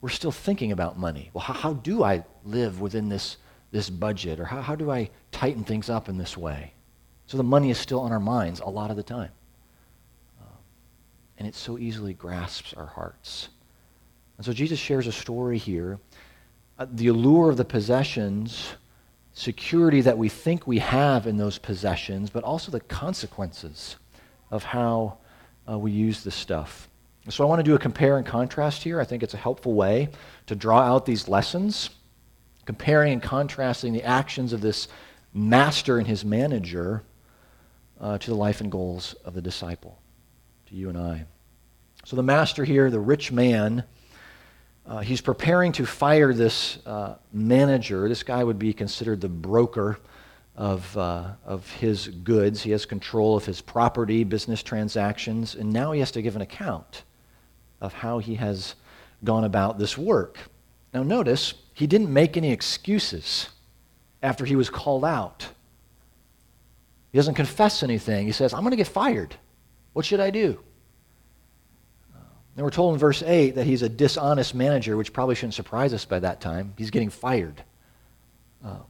we're 0.00 0.08
still 0.10 0.30
thinking 0.30 0.70
about 0.70 0.96
money. 0.96 1.30
Well, 1.34 1.42
how, 1.42 1.54
how 1.54 1.72
do 1.72 2.04
I 2.04 2.24
live 2.44 2.80
within 2.80 3.08
this, 3.08 3.36
this 3.72 3.90
budget? 3.90 4.38
Or 4.38 4.44
how, 4.44 4.62
how 4.62 4.76
do 4.76 4.92
I 4.92 5.10
tighten 5.32 5.64
things 5.64 5.90
up 5.90 6.08
in 6.08 6.16
this 6.16 6.36
way? 6.36 6.72
So 7.26 7.36
the 7.36 7.42
money 7.42 7.70
is 7.70 7.78
still 7.78 8.00
on 8.00 8.12
our 8.12 8.20
minds 8.20 8.60
a 8.60 8.68
lot 8.68 8.90
of 8.90 8.96
the 8.96 9.02
time. 9.02 9.30
Um, 10.40 10.56
and 11.38 11.48
it 11.48 11.54
so 11.54 11.78
easily 11.78 12.14
grasps 12.14 12.72
our 12.74 12.86
hearts. 12.86 13.48
And 14.36 14.46
so 14.46 14.52
Jesus 14.52 14.78
shares 14.78 15.06
a 15.06 15.12
story 15.12 15.58
here. 15.58 15.98
Uh, 16.78 16.86
the 16.92 17.08
allure 17.08 17.50
of 17.50 17.56
the 17.56 17.64
possessions, 17.64 18.74
security 19.32 20.00
that 20.02 20.16
we 20.16 20.28
think 20.28 20.66
we 20.66 20.78
have 20.78 21.26
in 21.26 21.36
those 21.36 21.58
possessions, 21.58 22.30
but 22.30 22.44
also 22.44 22.70
the 22.70 22.80
consequences 22.80 23.96
of 24.50 24.62
how 24.62 25.18
uh, 25.68 25.78
we 25.78 25.90
use 25.90 26.22
this 26.22 26.34
stuff. 26.34 26.88
So 27.28 27.44
I 27.44 27.48
want 27.48 27.58
to 27.58 27.64
do 27.64 27.74
a 27.74 27.78
compare 27.78 28.18
and 28.18 28.26
contrast 28.26 28.84
here. 28.84 29.00
I 29.00 29.04
think 29.04 29.24
it's 29.24 29.34
a 29.34 29.38
helpful 29.38 29.74
way 29.74 30.10
to 30.46 30.54
draw 30.54 30.80
out 30.80 31.06
these 31.06 31.26
lessons, 31.26 31.90
comparing 32.66 33.14
and 33.14 33.22
contrasting 33.22 33.92
the 33.92 34.04
actions 34.04 34.52
of 34.52 34.60
this 34.60 34.86
master 35.34 35.98
and 35.98 36.06
his 36.06 36.24
manager 36.24 37.02
uh, 38.00 38.18
to 38.18 38.30
the 38.30 38.36
life 38.36 38.60
and 38.60 38.70
goals 38.70 39.14
of 39.24 39.34
the 39.34 39.42
disciple, 39.42 40.00
to 40.66 40.74
you 40.74 40.88
and 40.88 40.98
I. 40.98 41.24
So 42.04 42.16
the 42.16 42.22
master 42.22 42.64
here, 42.64 42.90
the 42.90 43.00
rich 43.00 43.32
man, 43.32 43.84
uh, 44.86 45.00
he's 45.00 45.20
preparing 45.20 45.72
to 45.72 45.86
fire 45.86 46.32
this 46.32 46.78
uh, 46.86 47.16
manager. 47.32 48.08
This 48.08 48.22
guy 48.22 48.44
would 48.44 48.58
be 48.58 48.72
considered 48.72 49.20
the 49.20 49.28
broker 49.28 49.98
of, 50.56 50.96
uh, 50.96 51.32
of 51.44 51.68
his 51.72 52.08
goods. 52.08 52.62
He 52.62 52.70
has 52.70 52.86
control 52.86 53.36
of 53.36 53.44
his 53.44 53.60
property, 53.60 54.24
business 54.24 54.62
transactions, 54.62 55.54
and 55.54 55.72
now 55.72 55.92
he 55.92 56.00
has 56.00 56.10
to 56.12 56.22
give 56.22 56.36
an 56.36 56.42
account 56.42 57.02
of 57.80 57.92
how 57.92 58.18
he 58.18 58.36
has 58.36 58.74
gone 59.24 59.44
about 59.44 59.78
this 59.78 59.98
work. 59.98 60.38
Now, 60.94 61.02
notice, 61.02 61.54
he 61.74 61.86
didn't 61.86 62.12
make 62.12 62.36
any 62.36 62.52
excuses 62.52 63.48
after 64.22 64.44
he 64.44 64.56
was 64.56 64.70
called 64.70 65.04
out. 65.04 65.48
He 67.16 67.18
doesn't 67.18 67.36
confess 67.36 67.82
anything. 67.82 68.26
He 68.26 68.32
says, 68.32 68.52
I'm 68.52 68.60
going 68.60 68.72
to 68.72 68.76
get 68.76 68.88
fired. 68.88 69.34
What 69.94 70.04
should 70.04 70.20
I 70.20 70.28
do? 70.28 70.60
And 72.54 72.62
we're 72.62 72.68
told 72.68 72.92
in 72.92 72.98
verse 72.98 73.22
8 73.22 73.54
that 73.54 73.64
he's 73.64 73.80
a 73.80 73.88
dishonest 73.88 74.54
manager, 74.54 74.98
which 74.98 75.14
probably 75.14 75.34
shouldn't 75.34 75.54
surprise 75.54 75.94
us 75.94 76.04
by 76.04 76.18
that 76.18 76.42
time. 76.42 76.74
He's 76.76 76.90
getting 76.90 77.08
fired. 77.08 77.64
Uh, 78.62 78.80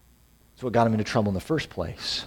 that's 0.50 0.64
what 0.64 0.72
got 0.72 0.88
him 0.88 0.92
into 0.94 1.04
trouble 1.04 1.28
in 1.28 1.34
the 1.34 1.40
first 1.40 1.70
place. 1.70 2.26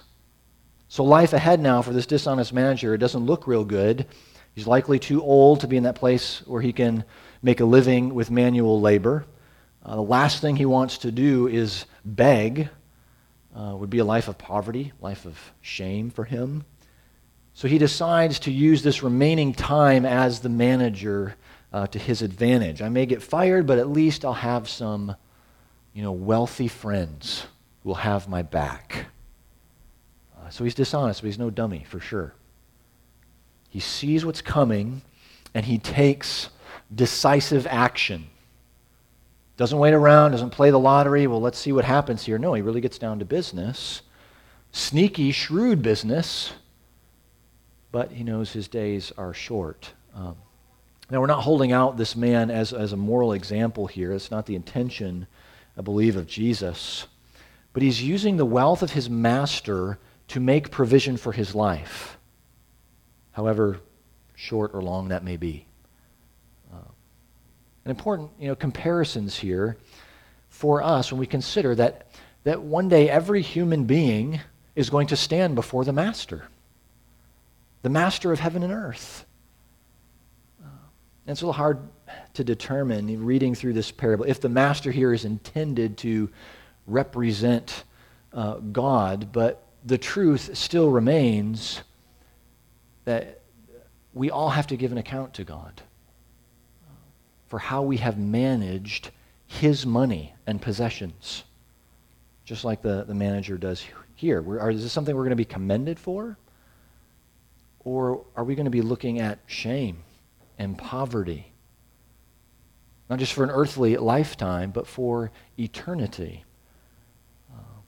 So, 0.88 1.04
life 1.04 1.34
ahead 1.34 1.60
now 1.60 1.82
for 1.82 1.92
this 1.92 2.06
dishonest 2.06 2.54
manager, 2.54 2.94
it 2.94 2.98
doesn't 2.98 3.26
look 3.26 3.46
real 3.46 3.66
good. 3.66 4.06
He's 4.54 4.66
likely 4.66 4.98
too 4.98 5.20
old 5.20 5.60
to 5.60 5.68
be 5.68 5.76
in 5.76 5.82
that 5.82 5.96
place 5.96 6.40
where 6.46 6.62
he 6.62 6.72
can 6.72 7.04
make 7.42 7.60
a 7.60 7.66
living 7.66 8.14
with 8.14 8.30
manual 8.30 8.80
labor. 8.80 9.26
Uh, 9.84 9.96
the 9.96 10.00
last 10.00 10.40
thing 10.40 10.56
he 10.56 10.64
wants 10.64 10.96
to 10.96 11.12
do 11.12 11.46
is 11.46 11.84
beg 12.06 12.70
uh, 13.54 13.74
would 13.76 13.90
be 13.90 13.98
a 13.98 14.04
life 14.04 14.28
of 14.28 14.38
poverty, 14.38 14.92
life 15.00 15.26
of 15.26 15.38
shame 15.60 16.10
for 16.10 16.24
him. 16.24 16.64
So 17.54 17.68
he 17.68 17.78
decides 17.78 18.38
to 18.40 18.50
use 18.50 18.82
this 18.82 19.02
remaining 19.02 19.52
time 19.52 20.06
as 20.06 20.40
the 20.40 20.48
manager 20.48 21.34
uh, 21.72 21.86
to 21.88 21.98
his 21.98 22.22
advantage. 22.22 22.80
I 22.82 22.88
may 22.88 23.06
get 23.06 23.22
fired, 23.22 23.66
but 23.66 23.78
at 23.78 23.88
least 23.88 24.24
I'll 24.24 24.32
have 24.32 24.68
some, 24.68 25.14
you 25.92 26.02
know, 26.02 26.12
wealthy 26.12 26.68
friends 26.68 27.46
who 27.82 27.90
will 27.90 27.96
have 27.96 28.28
my 28.28 28.42
back. 28.42 29.06
Uh, 30.38 30.48
so 30.48 30.64
he's 30.64 30.74
dishonest, 30.74 31.22
but 31.22 31.26
he's 31.26 31.38
no 31.38 31.50
dummy 31.50 31.84
for 31.88 32.00
sure. 32.00 32.34
He 33.68 33.80
sees 33.80 34.24
what's 34.24 34.42
coming 34.42 35.02
and 35.54 35.64
he 35.66 35.78
takes 35.78 36.50
decisive 36.92 37.66
action. 37.68 38.28
Doesn't 39.60 39.78
wait 39.78 39.92
around, 39.92 40.30
doesn't 40.30 40.50
play 40.50 40.70
the 40.70 40.78
lottery. 40.78 41.26
Well, 41.26 41.42
let's 41.42 41.58
see 41.58 41.70
what 41.70 41.84
happens 41.84 42.24
here. 42.24 42.38
No, 42.38 42.54
he 42.54 42.62
really 42.62 42.80
gets 42.80 42.96
down 42.96 43.18
to 43.18 43.26
business. 43.26 44.00
Sneaky, 44.72 45.32
shrewd 45.32 45.82
business, 45.82 46.54
but 47.92 48.10
he 48.10 48.24
knows 48.24 48.54
his 48.54 48.68
days 48.68 49.12
are 49.18 49.34
short. 49.34 49.92
Um, 50.14 50.36
now, 51.10 51.20
we're 51.20 51.26
not 51.26 51.42
holding 51.42 51.72
out 51.72 51.98
this 51.98 52.16
man 52.16 52.50
as, 52.50 52.72
as 52.72 52.94
a 52.94 52.96
moral 52.96 53.34
example 53.34 53.86
here. 53.86 54.14
It's 54.14 54.30
not 54.30 54.46
the 54.46 54.54
intention 54.56 55.26
I 55.76 55.82
believe, 55.82 56.16
of 56.16 56.26
Jesus. 56.26 57.06
But 57.74 57.82
he's 57.82 58.02
using 58.02 58.36
the 58.38 58.46
wealth 58.46 58.82
of 58.82 58.92
his 58.92 59.08
master 59.08 59.98
to 60.28 60.40
make 60.40 60.70
provision 60.70 61.16
for 61.16 61.32
his 61.32 61.54
life, 61.54 62.18
however 63.32 63.80
short 64.34 64.72
or 64.74 64.82
long 64.82 65.08
that 65.08 65.22
may 65.22 65.36
be. 65.36 65.66
An 67.84 67.90
important 67.90 68.30
you 68.38 68.48
know, 68.48 68.54
comparisons 68.54 69.36
here 69.36 69.76
for 70.48 70.82
us 70.82 71.10
when 71.10 71.18
we 71.18 71.26
consider 71.26 71.74
that, 71.76 72.08
that 72.44 72.62
one 72.62 72.88
day 72.88 73.08
every 73.08 73.40
human 73.40 73.84
being 73.84 74.40
is 74.76 74.90
going 74.90 75.06
to 75.08 75.16
stand 75.16 75.54
before 75.54 75.84
the 75.84 75.92
master, 75.92 76.44
the 77.82 77.88
master 77.88 78.32
of 78.32 78.40
heaven 78.40 78.62
and 78.62 78.72
earth. 78.72 79.24
Uh, 80.62 80.66
and 81.26 81.32
it's 81.32 81.42
a 81.42 81.46
little 81.46 81.52
hard 81.54 81.78
to 82.34 82.44
determine, 82.44 83.24
reading 83.24 83.54
through 83.54 83.72
this 83.72 83.90
parable, 83.90 84.24
if 84.26 84.40
the 84.40 84.48
master 84.48 84.90
here 84.90 85.12
is 85.12 85.24
intended 85.24 85.96
to 85.98 86.28
represent 86.86 87.84
uh, 88.32 88.54
God, 88.56 89.32
but 89.32 89.64
the 89.84 89.98
truth 89.98 90.56
still 90.56 90.90
remains 90.90 91.80
that 93.04 93.40
we 94.12 94.30
all 94.30 94.50
have 94.50 94.66
to 94.66 94.76
give 94.76 94.92
an 94.92 94.98
account 94.98 95.34
to 95.34 95.44
God 95.44 95.80
for 97.50 97.58
how 97.58 97.82
we 97.82 97.96
have 97.96 98.16
managed 98.16 99.10
his 99.48 99.84
money 99.84 100.32
and 100.46 100.62
possessions, 100.62 101.42
just 102.44 102.64
like 102.64 102.80
the, 102.80 103.02
the 103.02 103.14
manager 103.14 103.58
does 103.58 103.84
here. 104.14 104.40
We're, 104.40 104.60
are, 104.60 104.70
is 104.70 104.84
this 104.84 104.92
something 104.92 105.14
we're 105.14 105.24
going 105.24 105.30
to 105.30 105.36
be 105.36 105.44
commended 105.44 105.98
for? 105.98 106.38
Or 107.80 108.24
are 108.36 108.44
we 108.44 108.54
going 108.54 108.66
to 108.66 108.70
be 108.70 108.82
looking 108.82 109.18
at 109.18 109.40
shame 109.48 109.98
and 110.60 110.78
poverty? 110.78 111.52
Not 113.08 113.18
just 113.18 113.32
for 113.32 113.42
an 113.42 113.50
earthly 113.50 113.96
lifetime, 113.96 114.70
but 114.70 114.86
for 114.86 115.32
eternity. 115.58 116.44
Uh, 117.52 117.80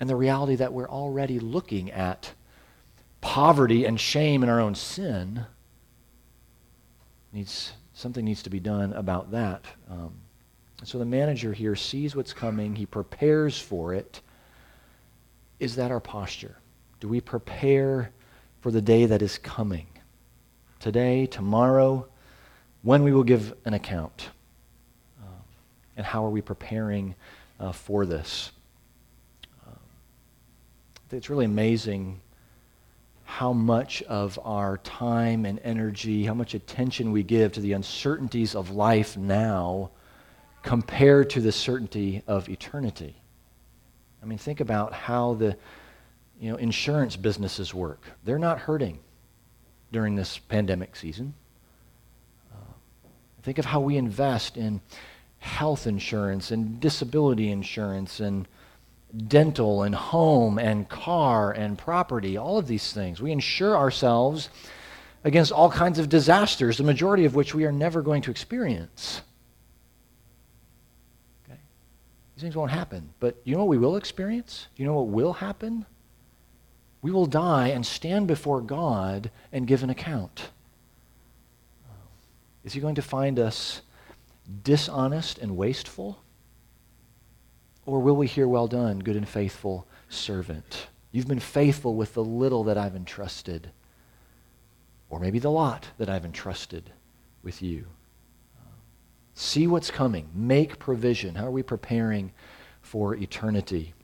and 0.00 0.08
the 0.08 0.16
reality 0.16 0.54
that 0.56 0.72
we're 0.72 0.88
already 0.88 1.38
looking 1.38 1.90
at 1.90 2.32
poverty 3.20 3.84
and 3.84 4.00
shame 4.00 4.42
in 4.42 4.48
our 4.48 4.60
own 4.60 4.74
sin 4.74 5.44
needs 7.34 7.72
something 8.02 8.24
needs 8.24 8.42
to 8.42 8.50
be 8.50 8.58
done 8.58 8.92
about 8.94 9.30
that. 9.30 9.64
Um, 9.88 10.12
so 10.82 10.98
the 10.98 11.04
manager 11.04 11.52
here 11.52 11.76
sees 11.76 12.16
what's 12.16 12.32
coming, 12.32 12.74
he 12.74 12.84
prepares 12.84 13.58
for 13.58 13.94
it. 13.94 14.20
Is 15.60 15.76
that 15.76 15.92
our 15.92 16.00
posture? 16.00 16.56
Do 16.98 17.06
we 17.06 17.20
prepare 17.20 18.10
for 18.60 18.72
the 18.72 18.82
day 18.82 19.06
that 19.06 19.22
is 19.22 19.38
coming? 19.38 19.86
Today, 20.80 21.26
tomorrow, 21.26 22.08
when 22.82 23.04
we 23.04 23.12
will 23.12 23.22
give 23.22 23.54
an 23.64 23.74
account? 23.74 24.30
Uh, 25.22 25.40
and 25.96 26.04
how 26.04 26.26
are 26.26 26.30
we 26.30 26.42
preparing 26.42 27.14
uh, 27.60 27.70
for 27.70 28.04
this? 28.04 28.50
Uh, 29.64 29.76
it's 31.12 31.30
really 31.30 31.44
amazing 31.44 32.20
how 33.32 33.50
much 33.50 34.02
of 34.02 34.38
our 34.44 34.76
time 34.76 35.46
and 35.46 35.58
energy, 35.64 36.22
how 36.22 36.34
much 36.34 36.52
attention 36.52 37.10
we 37.10 37.22
give 37.22 37.50
to 37.50 37.60
the 37.60 37.72
uncertainties 37.72 38.54
of 38.54 38.72
life 38.72 39.16
now 39.16 39.90
compared 40.62 41.30
to 41.30 41.40
the 41.40 41.50
certainty 41.50 42.22
of 42.26 42.50
eternity. 42.50 43.16
I 44.22 44.26
mean, 44.26 44.36
think 44.36 44.60
about 44.60 44.92
how 44.92 45.32
the 45.32 45.56
you 46.38 46.50
know, 46.50 46.56
insurance 46.56 47.16
businesses 47.16 47.72
work. 47.72 48.04
They're 48.22 48.38
not 48.38 48.58
hurting 48.58 48.98
during 49.92 50.14
this 50.14 50.36
pandemic 50.36 50.94
season. 50.94 51.32
Uh, 52.52 52.56
think 53.42 53.56
of 53.56 53.64
how 53.64 53.80
we 53.80 53.96
invest 53.96 54.58
in 54.58 54.78
health 55.38 55.86
insurance 55.86 56.50
and 56.50 56.78
disability 56.80 57.50
insurance 57.50 58.20
and 58.20 58.46
dental 59.14 59.82
and 59.82 59.94
home 59.94 60.58
and 60.58 60.88
car 60.88 61.52
and 61.52 61.76
property, 61.76 62.36
all 62.36 62.58
of 62.58 62.66
these 62.66 62.92
things. 62.92 63.20
We 63.20 63.30
insure 63.30 63.76
ourselves 63.76 64.48
against 65.24 65.52
all 65.52 65.70
kinds 65.70 65.98
of 65.98 66.08
disasters, 66.08 66.78
the 66.78 66.84
majority 66.84 67.24
of 67.24 67.34
which 67.34 67.54
we 67.54 67.64
are 67.64 67.72
never 67.72 68.02
going 68.02 68.22
to 68.22 68.30
experience. 68.30 69.22
Okay? 71.44 71.58
These 72.34 72.42
things 72.42 72.56
won't 72.56 72.70
happen. 72.70 73.12
But 73.20 73.36
you 73.44 73.52
know 73.52 73.60
what 73.60 73.68
we 73.68 73.78
will 73.78 73.96
experience? 73.96 74.68
You 74.76 74.86
know 74.86 74.94
what 74.94 75.08
will 75.08 75.34
happen? 75.34 75.86
We 77.02 77.10
will 77.10 77.26
die 77.26 77.68
and 77.68 77.84
stand 77.84 78.28
before 78.28 78.60
God 78.60 79.30
and 79.52 79.66
give 79.66 79.82
an 79.82 79.90
account. 79.90 80.50
Is 82.64 82.72
he 82.72 82.80
going 82.80 82.94
to 82.94 83.02
find 83.02 83.38
us 83.38 83.82
dishonest 84.62 85.38
and 85.38 85.56
wasteful? 85.56 86.22
Or 87.84 88.00
will 88.00 88.16
we 88.16 88.26
hear, 88.26 88.46
Well 88.46 88.68
done, 88.68 89.00
good 89.00 89.16
and 89.16 89.28
faithful 89.28 89.86
servant? 90.08 90.88
You've 91.10 91.28
been 91.28 91.40
faithful 91.40 91.94
with 91.94 92.14
the 92.14 92.24
little 92.24 92.64
that 92.64 92.78
I've 92.78 92.96
entrusted, 92.96 93.70
or 95.10 95.20
maybe 95.20 95.38
the 95.38 95.50
lot 95.50 95.88
that 95.98 96.08
I've 96.08 96.24
entrusted 96.24 96.90
with 97.42 97.60
you. 97.60 97.86
See 99.34 99.66
what's 99.66 99.90
coming. 99.90 100.30
Make 100.34 100.78
provision. 100.78 101.34
How 101.34 101.46
are 101.46 101.50
we 101.50 101.62
preparing 101.62 102.32
for 102.80 103.14
eternity? 103.14 103.94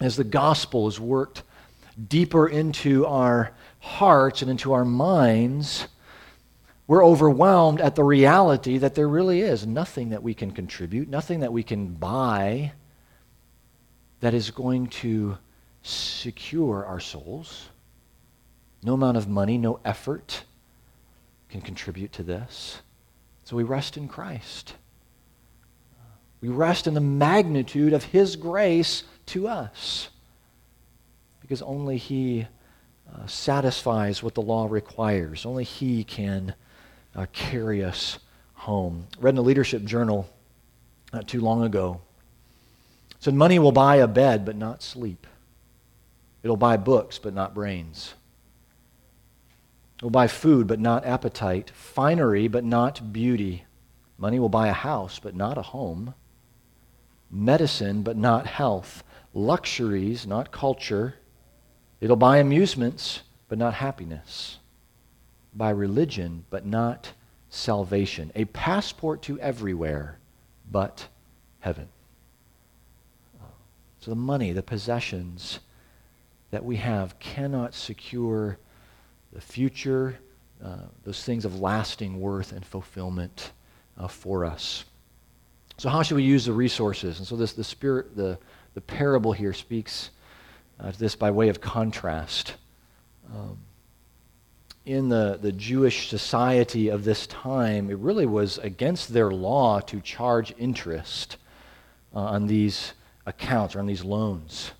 As 0.00 0.16
the 0.16 0.24
gospel 0.24 0.88
is 0.88 1.00
worked 1.00 1.42
deeper 2.08 2.48
into 2.48 3.06
our 3.06 3.52
hearts 3.80 4.42
and 4.42 4.50
into 4.50 4.72
our 4.72 4.84
minds, 4.84 5.88
we're 6.86 7.04
overwhelmed 7.04 7.80
at 7.80 7.94
the 7.94 8.04
reality 8.04 8.78
that 8.78 8.94
there 8.94 9.08
really 9.08 9.40
is 9.42 9.66
nothing 9.66 10.10
that 10.10 10.22
we 10.22 10.34
can 10.34 10.50
contribute, 10.50 11.08
nothing 11.08 11.40
that 11.40 11.52
we 11.52 11.62
can 11.62 11.94
buy 11.94 12.72
that 14.22 14.34
is 14.34 14.52
going 14.52 14.86
to 14.86 15.36
secure 15.82 16.86
our 16.86 17.00
souls. 17.00 17.68
No 18.84 18.94
amount 18.94 19.16
of 19.16 19.28
money, 19.28 19.58
no 19.58 19.80
effort 19.84 20.44
can 21.48 21.60
contribute 21.60 22.12
to 22.12 22.22
this. 22.22 22.82
So 23.42 23.56
we 23.56 23.64
rest 23.64 23.96
in 23.96 24.06
Christ. 24.06 24.74
We 26.40 26.48
rest 26.48 26.86
in 26.86 26.94
the 26.94 27.00
magnitude 27.00 27.92
of 27.92 28.04
His 28.04 28.36
grace 28.36 29.02
to 29.26 29.48
us 29.48 30.08
because 31.40 31.60
only 31.60 31.96
He 31.96 32.46
uh, 33.12 33.26
satisfies 33.26 34.22
what 34.22 34.34
the 34.34 34.40
law 34.40 34.68
requires. 34.70 35.44
Only 35.44 35.64
He 35.64 36.04
can 36.04 36.54
uh, 37.16 37.26
carry 37.32 37.82
us 37.82 38.20
home. 38.54 39.08
Read 39.18 39.30
in 39.30 39.36
the 39.36 39.42
Leadership 39.42 39.82
Journal 39.82 40.30
not 41.12 41.26
too 41.26 41.40
long 41.40 41.64
ago. 41.64 42.00
Said, 43.22 43.34
Money 43.34 43.60
will 43.60 43.70
buy 43.70 43.96
a 43.96 44.08
bed, 44.08 44.44
but 44.44 44.56
not 44.56 44.82
sleep. 44.82 45.28
It'll 46.42 46.56
buy 46.56 46.76
books, 46.76 47.20
but 47.20 47.32
not 47.32 47.54
brains 47.54 48.14
It 49.98 50.02
will 50.02 50.10
buy 50.10 50.26
food, 50.26 50.66
but 50.66 50.80
not 50.80 51.06
appetite, 51.06 51.70
finery, 51.70 52.48
but 52.48 52.64
not 52.64 53.12
beauty. 53.12 53.64
Money 54.18 54.40
will 54.40 54.48
buy 54.48 54.66
a 54.66 54.72
house, 54.72 55.20
but 55.20 55.36
not 55.36 55.56
a 55.56 55.62
home, 55.62 56.14
medicine, 57.30 58.02
but 58.02 58.16
not 58.16 58.48
health, 58.48 59.04
luxuries, 59.32 60.26
not 60.26 60.50
culture. 60.50 61.14
It'll 62.00 62.16
buy 62.16 62.38
amusements, 62.38 63.22
but 63.48 63.56
not 63.56 63.74
happiness, 63.74 64.58
buy 65.54 65.70
religion, 65.70 66.44
but 66.50 66.66
not 66.66 67.12
salvation, 67.50 68.32
a 68.34 68.46
passport 68.46 69.22
to 69.22 69.38
everywhere 69.38 70.18
but 70.68 71.06
heaven. 71.60 71.88
So 74.02 74.10
the 74.10 74.16
money, 74.16 74.52
the 74.52 74.64
possessions 74.64 75.60
that 76.50 76.64
we 76.64 76.74
have 76.76 77.20
cannot 77.20 77.72
secure 77.72 78.58
the 79.32 79.40
future, 79.40 80.18
uh, 80.62 80.78
those 81.04 81.22
things 81.22 81.44
of 81.44 81.60
lasting 81.60 82.20
worth 82.20 82.50
and 82.50 82.66
fulfillment 82.66 83.52
uh, 83.96 84.08
for 84.08 84.44
us. 84.44 84.84
So, 85.76 85.88
how 85.88 86.02
should 86.02 86.16
we 86.16 86.24
use 86.24 86.44
the 86.44 86.52
resources? 86.52 87.18
And 87.18 87.26
so, 87.26 87.36
this 87.36 87.52
the 87.52 87.62
spirit, 87.62 88.16
the 88.16 88.38
the 88.74 88.80
parable 88.80 89.32
here 89.32 89.52
speaks 89.52 90.10
uh, 90.80 90.90
to 90.90 90.98
this 90.98 91.14
by 91.14 91.30
way 91.30 91.48
of 91.48 91.60
contrast. 91.60 92.54
Um, 93.32 93.58
in 94.84 95.08
the, 95.10 95.38
the 95.40 95.52
Jewish 95.52 96.08
society 96.08 96.88
of 96.88 97.04
this 97.04 97.28
time, 97.28 97.88
it 97.88 97.98
really 97.98 98.26
was 98.26 98.58
against 98.58 99.12
their 99.12 99.30
law 99.30 99.78
to 99.78 100.00
charge 100.00 100.52
interest 100.58 101.36
uh, 102.12 102.18
on 102.18 102.48
these 102.48 102.94
accounts 103.26 103.76
or 103.76 103.80
on 103.80 103.86
these 103.86 104.04
loans. 104.04 104.72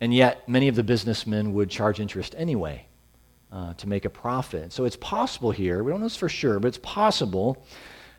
And 0.00 0.12
yet, 0.12 0.48
many 0.48 0.68
of 0.68 0.74
the 0.74 0.82
businessmen 0.82 1.54
would 1.54 1.70
charge 1.70 2.00
interest 2.00 2.34
anyway 2.36 2.86
uh, 3.50 3.74
to 3.74 3.88
make 3.88 4.04
a 4.04 4.10
profit. 4.10 4.72
So 4.72 4.84
it's 4.84 4.96
possible 4.96 5.50
here, 5.50 5.82
we 5.82 5.90
don't 5.90 6.00
know 6.00 6.06
this 6.06 6.16
for 6.16 6.28
sure, 6.28 6.58
but 6.60 6.68
it's 6.68 6.80
possible 6.82 7.64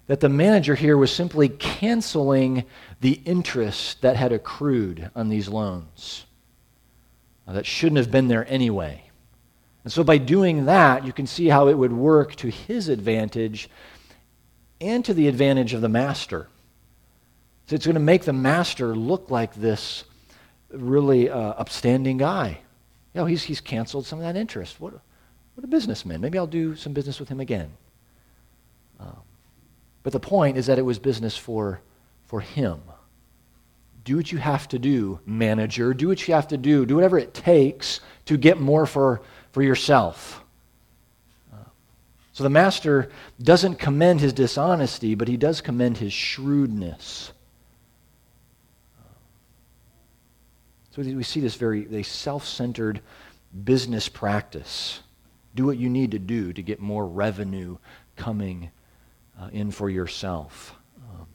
that 0.07 0.21
the 0.21 0.29
manager 0.29 0.73
here 0.73 0.97
was 0.97 1.13
simply 1.13 1.49
canceling 1.49 2.63
the 3.01 3.21
interest 3.25 4.01
that 4.01 4.15
had 4.15 4.31
accrued 4.31 5.11
on 5.15 5.29
these 5.29 5.49
loans 5.49 6.25
uh, 7.47 7.53
that 7.53 7.65
shouldn't 7.65 7.97
have 7.97 8.11
been 8.11 8.27
there 8.27 8.45
anyway. 8.49 9.03
And 9.83 9.91
so 9.91 10.03
by 10.03 10.17
doing 10.17 10.65
that, 10.65 11.05
you 11.05 11.13
can 11.13 11.27
see 11.27 11.47
how 11.47 11.67
it 11.67 11.77
would 11.77 11.93
work 11.93 12.35
to 12.37 12.49
his 12.49 12.89
advantage 12.89 13.69
and 14.81 15.03
to 15.05 15.13
the 15.13 15.27
advantage 15.27 15.73
of 15.73 15.81
the 15.81 15.89
master. 15.89 16.47
So 17.67 17.75
it's 17.75 17.85
going 17.85 17.95
to 17.95 17.99
make 17.99 18.23
the 18.23 18.33
master 18.33 18.95
look 18.95 19.29
like 19.29 19.53
this 19.53 20.05
really 20.71 21.29
uh, 21.29 21.37
upstanding 21.37 22.17
guy. 22.17 22.59
You 23.13 23.21
know, 23.21 23.25
he's, 23.25 23.43
he's 23.43 23.59
canceled 23.59 24.05
some 24.05 24.19
of 24.19 24.23
that 24.23 24.37
interest. 24.37 24.79
What, 24.79 24.93
what 24.93 25.63
a 25.63 25.67
businessman. 25.67 26.21
Maybe 26.21 26.37
I'll 26.37 26.47
do 26.47 26.75
some 26.77 26.93
business 26.93 27.19
with 27.19 27.27
him 27.27 27.41
again. 27.41 27.69
Um, 29.01 29.17
but 30.01 30.13
the 30.13 30.19
point 30.19 30.57
is 30.57 30.67
that 30.67 30.79
it 30.79 30.83
was 30.83 30.97
business 30.97 31.35
for, 31.35 31.81
for 32.25 32.39
him. 32.39 32.79
Do 34.05 34.15
what 34.15 34.31
you 34.31 34.37
have 34.37 34.69
to 34.69 34.79
do, 34.79 35.19
manager. 35.25 35.93
Do 35.93 36.07
what 36.07 36.25
you 36.25 36.33
have 36.35 36.47
to 36.49 36.57
do. 36.57 36.85
Do 36.85 36.95
whatever 36.95 37.17
it 37.17 37.33
takes 37.33 37.99
to 38.25 38.37
get 38.37 38.61
more 38.61 38.85
for, 38.85 39.21
for 39.51 39.61
yourself. 39.61 40.41
Uh, 41.51 41.57
so 42.31 42.43
the 42.43 42.49
master 42.49 43.09
doesn't 43.41 43.75
commend 43.75 44.21
his 44.21 44.31
dishonesty, 44.31 45.15
but 45.15 45.27
he 45.27 45.35
does 45.35 45.59
commend 45.59 45.97
his 45.97 46.13
shrewdness. 46.13 47.33
So 50.97 51.03
we 51.03 51.21
see 51.21 51.41
this 51.41 51.53
very 51.53 52.01
self-centered 52.01 53.01
business 53.63 54.09
practice. 54.09 55.01
Do 55.53 55.67
what 55.67 55.77
you 55.77 55.89
need 55.89 56.09
to 56.11 56.19
do 56.19 56.51
to 56.51 56.61
get 56.63 56.79
more 56.79 57.05
revenue 57.05 57.77
coming 58.15 58.71
uh, 59.39 59.49
in 59.51 59.69
for 59.69 59.91
yourself. 59.91 60.75
Um, 61.07 61.27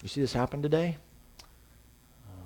you 0.00 0.08
see 0.08 0.20
this 0.20 0.32
happen 0.32 0.62
today? 0.62 0.96
Uh, 2.28 2.44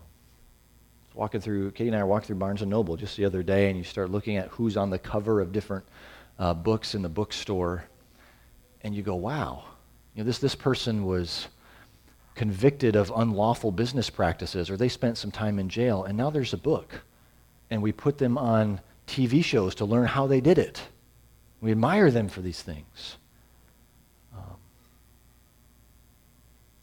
walking 1.12 1.42
through, 1.42 1.72
Katie 1.72 1.88
and 1.88 1.96
I 1.98 2.04
walking 2.04 2.28
through 2.28 2.36
Barnes 2.36 2.62
& 2.62 2.66
Noble 2.66 2.96
just 2.96 3.18
the 3.18 3.26
other 3.26 3.42
day, 3.42 3.68
and 3.68 3.76
you 3.76 3.84
start 3.84 4.10
looking 4.10 4.38
at 4.38 4.48
who's 4.48 4.78
on 4.78 4.88
the 4.88 4.98
cover 4.98 5.42
of 5.42 5.52
different 5.52 5.84
uh, 6.38 6.54
books 6.54 6.94
in 6.94 7.02
the 7.02 7.10
bookstore, 7.10 7.84
and 8.80 8.94
you 8.94 9.02
go, 9.02 9.16
wow, 9.16 9.64
you 10.14 10.22
know, 10.22 10.26
this, 10.26 10.38
this 10.38 10.54
person 10.54 11.04
was 11.04 11.48
convicted 12.40 12.96
of 12.96 13.12
unlawful 13.14 13.70
business 13.70 14.08
practices 14.08 14.70
or 14.70 14.76
they 14.78 14.88
spent 14.88 15.18
some 15.18 15.30
time 15.30 15.58
in 15.58 15.68
jail 15.68 16.04
and 16.04 16.16
now 16.16 16.30
there's 16.30 16.54
a 16.54 16.56
book 16.56 17.02
and 17.68 17.82
we 17.82 17.92
put 17.92 18.16
them 18.16 18.38
on 18.38 18.80
TV 19.06 19.44
shows 19.44 19.74
to 19.74 19.84
learn 19.84 20.06
how 20.06 20.26
they 20.26 20.40
did 20.40 20.56
it. 20.56 20.80
We 21.60 21.70
admire 21.70 22.10
them 22.10 22.30
for 22.30 22.40
these 22.40 22.62
things. 22.62 23.18
Um, 24.34 24.56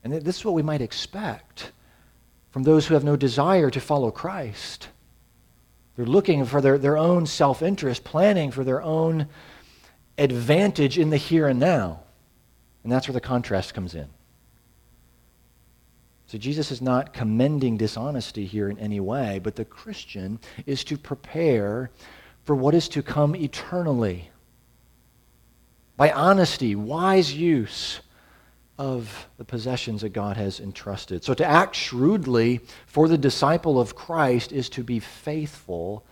and 0.03 0.13
this 0.13 0.37
is 0.37 0.45
what 0.45 0.53
we 0.53 0.61
might 0.61 0.81
expect 0.81 1.71
from 2.51 2.61
those 2.61 2.85
who 2.85 2.93
have 2.93 3.03
no 3.03 3.15
desire 3.15 3.71
to 3.71 3.81
follow 3.81 4.11
Christ. 4.11 4.89
They're 5.95 6.05
looking 6.05 6.45
for 6.45 6.61
their, 6.61 6.77
their 6.77 6.99
own 6.99 7.25
self 7.25 7.63
interest, 7.63 8.03
planning 8.03 8.51
for 8.51 8.63
their 8.63 8.83
own 8.83 9.27
advantage 10.19 10.99
in 10.99 11.09
the 11.09 11.17
here 11.17 11.47
and 11.47 11.59
now. 11.59 12.01
And 12.83 12.91
that's 12.91 13.07
where 13.07 13.13
the 13.13 13.21
contrast 13.21 13.73
comes 13.73 13.95
in. 13.95 14.07
So 16.27 16.37
Jesus 16.37 16.71
is 16.71 16.81
not 16.81 17.13
commending 17.13 17.77
dishonesty 17.77 18.45
here 18.45 18.69
in 18.69 18.77
any 18.79 18.99
way, 18.99 19.39
but 19.41 19.55
the 19.55 19.65
Christian 19.65 20.39
is 20.65 20.83
to 20.85 20.97
prepare 20.97 21.89
for 22.43 22.53
what 22.55 22.75
is 22.75 22.89
to 22.89 23.01
come 23.01 23.35
eternally. 23.35 24.29
By 25.95 26.11
honesty, 26.11 26.75
wise 26.75 27.33
use 27.33 28.01
of 28.77 29.27
the 29.37 29.45
possessions 29.45 30.01
that 30.01 30.09
God 30.09 30.37
has 30.37 30.59
entrusted. 30.59 31.23
So 31.23 31.33
to 31.33 31.45
act 31.45 31.75
shrewdly 31.75 32.59
for 32.85 33.07
the 33.07 33.17
disciple 33.17 33.79
of 33.79 33.95
Christ 33.95 34.51
is 34.51 34.69
to 34.69 34.83
be 34.83 34.99
faithful 34.99 36.05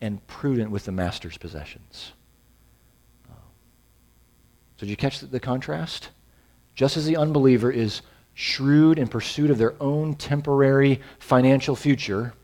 and 0.00 0.24
prudent 0.26 0.70
with 0.70 0.84
the 0.84 0.92
master's 0.92 1.38
possessions. 1.38 2.12
So 4.76 4.80
did 4.80 4.90
you 4.90 4.96
catch 4.96 5.20
the 5.20 5.40
contrast? 5.40 6.10
Just 6.74 6.96
as 6.96 7.06
the 7.06 7.16
unbeliever 7.16 7.70
is 7.70 8.02
shrewd 8.34 8.98
in 8.98 9.08
pursuit 9.08 9.50
of 9.50 9.58
their 9.58 9.74
own 9.80 10.14
temporary 10.14 11.00
financial 11.18 11.76
future, 11.76 12.34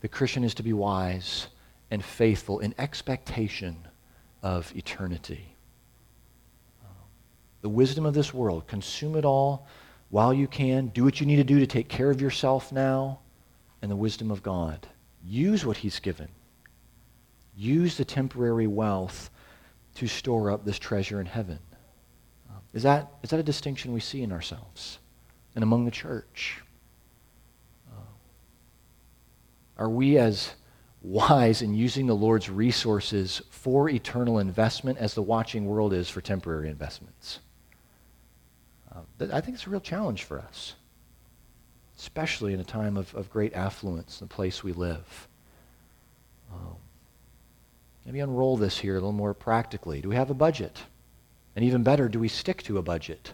the 0.00 0.08
Christian 0.08 0.44
is 0.44 0.54
to 0.54 0.62
be 0.62 0.72
wise 0.72 1.48
and 1.90 2.04
faithful 2.04 2.58
in 2.58 2.74
expectation 2.78 3.76
of 4.42 4.74
eternity. 4.76 5.54
The 7.62 7.68
wisdom 7.70 8.04
of 8.04 8.12
this 8.12 8.34
world, 8.34 8.66
consume 8.66 9.16
it 9.16 9.24
all 9.24 9.66
while 10.10 10.34
you 10.34 10.46
can. 10.46 10.88
Do 10.88 11.04
what 11.04 11.18
you 11.18 11.26
need 11.26 11.36
to 11.36 11.44
do 11.44 11.58
to 11.60 11.66
take 11.66 11.88
care 11.88 12.10
of 12.10 12.20
yourself 12.20 12.70
now. 12.70 13.20
And 13.80 13.90
the 13.90 13.96
wisdom 13.96 14.30
of 14.30 14.42
God. 14.42 14.86
Use 15.24 15.64
what 15.64 15.78
He's 15.78 15.98
given. 15.98 16.28
Use 17.56 17.96
the 17.96 18.04
temporary 18.04 18.66
wealth 18.66 19.30
to 19.94 20.06
store 20.06 20.50
up 20.50 20.64
this 20.64 20.78
treasure 20.78 21.20
in 21.20 21.26
heaven. 21.26 21.58
Is 22.74 22.82
that, 22.82 23.08
is 23.22 23.30
that 23.30 23.38
a 23.38 23.44
distinction 23.44 23.92
we 23.92 24.00
see 24.00 24.22
in 24.22 24.32
ourselves 24.32 24.98
and 25.54 25.62
among 25.62 25.84
the 25.84 25.92
church? 25.92 26.60
Uh, 27.88 28.00
are 29.78 29.88
we 29.88 30.18
as 30.18 30.50
wise 31.00 31.62
in 31.62 31.72
using 31.72 32.06
the 32.06 32.16
Lord's 32.16 32.50
resources 32.50 33.42
for 33.48 33.88
eternal 33.88 34.40
investment 34.40 34.98
as 34.98 35.14
the 35.14 35.22
watching 35.22 35.66
world 35.66 35.92
is 35.92 36.10
for 36.10 36.20
temporary 36.20 36.68
investments? 36.68 37.38
Uh, 38.92 39.02
I 39.32 39.40
think 39.40 39.54
it's 39.54 39.68
a 39.68 39.70
real 39.70 39.80
challenge 39.80 40.24
for 40.24 40.40
us, 40.40 40.74
especially 41.96 42.54
in 42.54 42.60
a 42.60 42.64
time 42.64 42.96
of, 42.96 43.14
of 43.14 43.30
great 43.30 43.54
affluence 43.54 44.18
the 44.18 44.26
place 44.26 44.64
we 44.64 44.72
live. 44.72 45.28
Um, 46.52 46.74
maybe 48.04 48.18
unroll 48.18 48.56
this 48.56 48.78
here 48.78 48.94
a 48.94 48.96
little 48.96 49.12
more 49.12 49.32
practically. 49.32 50.00
Do 50.00 50.08
we 50.08 50.16
have 50.16 50.30
a 50.30 50.34
budget? 50.34 50.80
And 51.56 51.64
even 51.64 51.82
better, 51.82 52.08
do 52.08 52.18
we 52.18 52.28
stick 52.28 52.62
to 52.64 52.78
a 52.78 52.82
budget? 52.82 53.32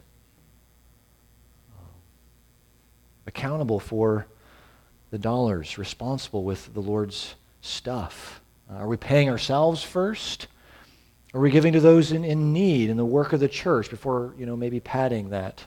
Accountable 3.26 3.80
for 3.80 4.26
the 5.10 5.18
dollars, 5.18 5.78
responsible 5.78 6.44
with 6.44 6.72
the 6.74 6.80
Lord's 6.80 7.34
stuff. 7.60 8.40
Uh, 8.70 8.76
are 8.76 8.86
we 8.86 8.96
paying 8.96 9.28
ourselves 9.28 9.82
first? 9.82 10.46
Are 11.32 11.40
we 11.40 11.50
giving 11.50 11.72
to 11.72 11.80
those 11.80 12.12
in, 12.12 12.24
in 12.24 12.52
need 12.52 12.90
in 12.90 12.96
the 12.96 13.04
work 13.04 13.32
of 13.32 13.40
the 13.40 13.48
church 13.48 13.88
before, 13.90 14.34
you 14.38 14.46
know, 14.46 14.56
maybe 14.56 14.80
padding 14.80 15.30
that 15.30 15.64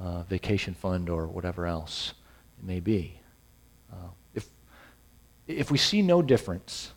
uh, 0.00 0.22
vacation 0.22 0.74
fund 0.74 1.08
or 1.10 1.26
whatever 1.26 1.66
else 1.66 2.14
it 2.58 2.64
may 2.64 2.80
be? 2.80 3.20
Uh, 3.92 4.08
if, 4.34 4.46
if 5.46 5.70
we 5.70 5.78
see 5.78 6.02
no 6.02 6.22
difference 6.22 6.92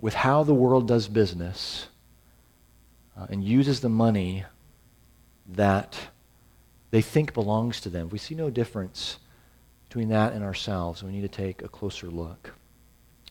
with 0.00 0.14
how 0.14 0.42
the 0.42 0.54
world 0.54 0.88
does 0.88 1.08
business 1.08 1.88
uh, 3.16 3.26
and 3.30 3.44
uses 3.44 3.80
the 3.80 3.88
money 3.88 4.44
that 5.48 5.98
they 6.90 7.02
think 7.02 7.34
belongs 7.34 7.80
to 7.80 7.88
them. 7.88 8.08
We 8.08 8.18
see 8.18 8.34
no 8.34 8.50
difference 8.50 9.18
between 9.88 10.08
that 10.08 10.32
and 10.32 10.44
ourselves. 10.44 11.02
We 11.02 11.12
need 11.12 11.22
to 11.22 11.28
take 11.28 11.62
a 11.62 11.68
closer 11.68 12.08
look. 12.08 12.52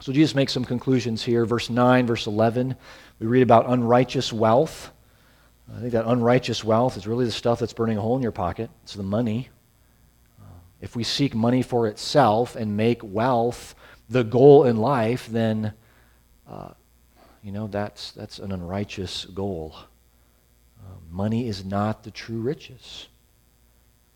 So 0.01 0.11
Jesus 0.11 0.33
makes 0.33 0.51
some 0.51 0.65
conclusions 0.65 1.23
here. 1.23 1.45
Verse 1.45 1.69
9, 1.69 2.07
verse 2.07 2.25
11, 2.25 2.75
we 3.19 3.27
read 3.27 3.43
about 3.43 3.69
unrighteous 3.69 4.33
wealth. 4.33 4.91
I 5.75 5.79
think 5.79 5.93
that 5.93 6.05
unrighteous 6.05 6.63
wealth 6.63 6.97
is 6.97 7.07
really 7.07 7.25
the 7.25 7.31
stuff 7.31 7.59
that's 7.59 7.73
burning 7.73 7.97
a 7.97 8.01
hole 8.01 8.15
in 8.15 8.23
your 8.23 8.31
pocket. 8.31 8.71
It's 8.83 8.95
the 8.95 9.03
money. 9.03 9.49
Uh, 10.41 10.45
if 10.81 10.95
we 10.95 11.03
seek 11.03 11.35
money 11.35 11.61
for 11.61 11.87
itself 11.87 12.55
and 12.55 12.75
make 12.75 13.01
wealth 13.03 13.75
the 14.09 14.23
goal 14.23 14.63
in 14.63 14.77
life, 14.77 15.27
then 15.27 15.73
uh, 16.49 16.71
you 17.43 17.51
know, 17.51 17.67
that's, 17.67 18.11
that's 18.11 18.39
an 18.39 18.51
unrighteous 18.51 19.25
goal. 19.25 19.75
Uh, 20.79 20.93
money 21.09 21.47
is 21.47 21.65
not 21.65 22.03
the 22.03 22.11
true 22.11 22.39
riches. 22.39 23.07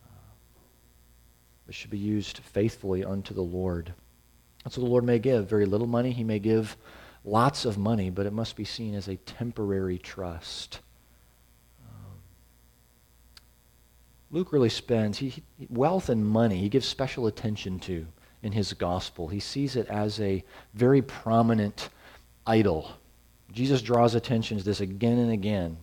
Uh, 0.04 0.32
it 1.68 1.74
should 1.74 1.90
be 1.90 1.98
used 1.98 2.38
faithfully 2.40 3.04
unto 3.04 3.34
the 3.34 3.42
Lord. 3.42 3.94
That's 4.64 4.78
what 4.78 4.84
the 4.84 4.90
Lord 4.90 5.04
may 5.04 5.20
give. 5.20 5.50
Very 5.50 5.66
little 5.66 5.88
money. 5.88 6.12
He 6.12 6.24
may 6.24 6.40
give 6.40 6.78
lots 7.24 7.66
of 7.66 7.78
money, 7.78 8.12
but 8.12 8.28
it 8.28 8.34
must 8.34 8.56
be 8.56 8.66
seen 8.66 8.94
as 8.94 9.08
a 9.08 9.16
temporary 9.16 9.98
trust. 9.98 10.82
Um, 11.88 12.18
Luke 14.30 14.54
really 14.54 14.70
spends 14.70 15.18
he, 15.18 15.42
wealth 15.70 16.10
and 16.10 16.24
money, 16.24 16.58
he 16.58 16.70
gives 16.70 16.88
special 16.88 17.26
attention 17.26 17.80
to 17.80 18.06
in 18.44 18.52
his 18.52 18.74
gospel. 18.74 19.28
He 19.28 19.40
sees 19.40 19.76
it 19.76 19.88
as 19.88 20.20
a 20.20 20.44
very 20.76 21.02
prominent 21.02 21.90
idol 22.46 22.92
Jesus 23.56 23.82
draws 23.82 24.16
attention 24.16 24.58
to 24.58 24.64
this 24.64 24.82
again 24.82 25.18
and 25.18 25.32
again 25.32 25.78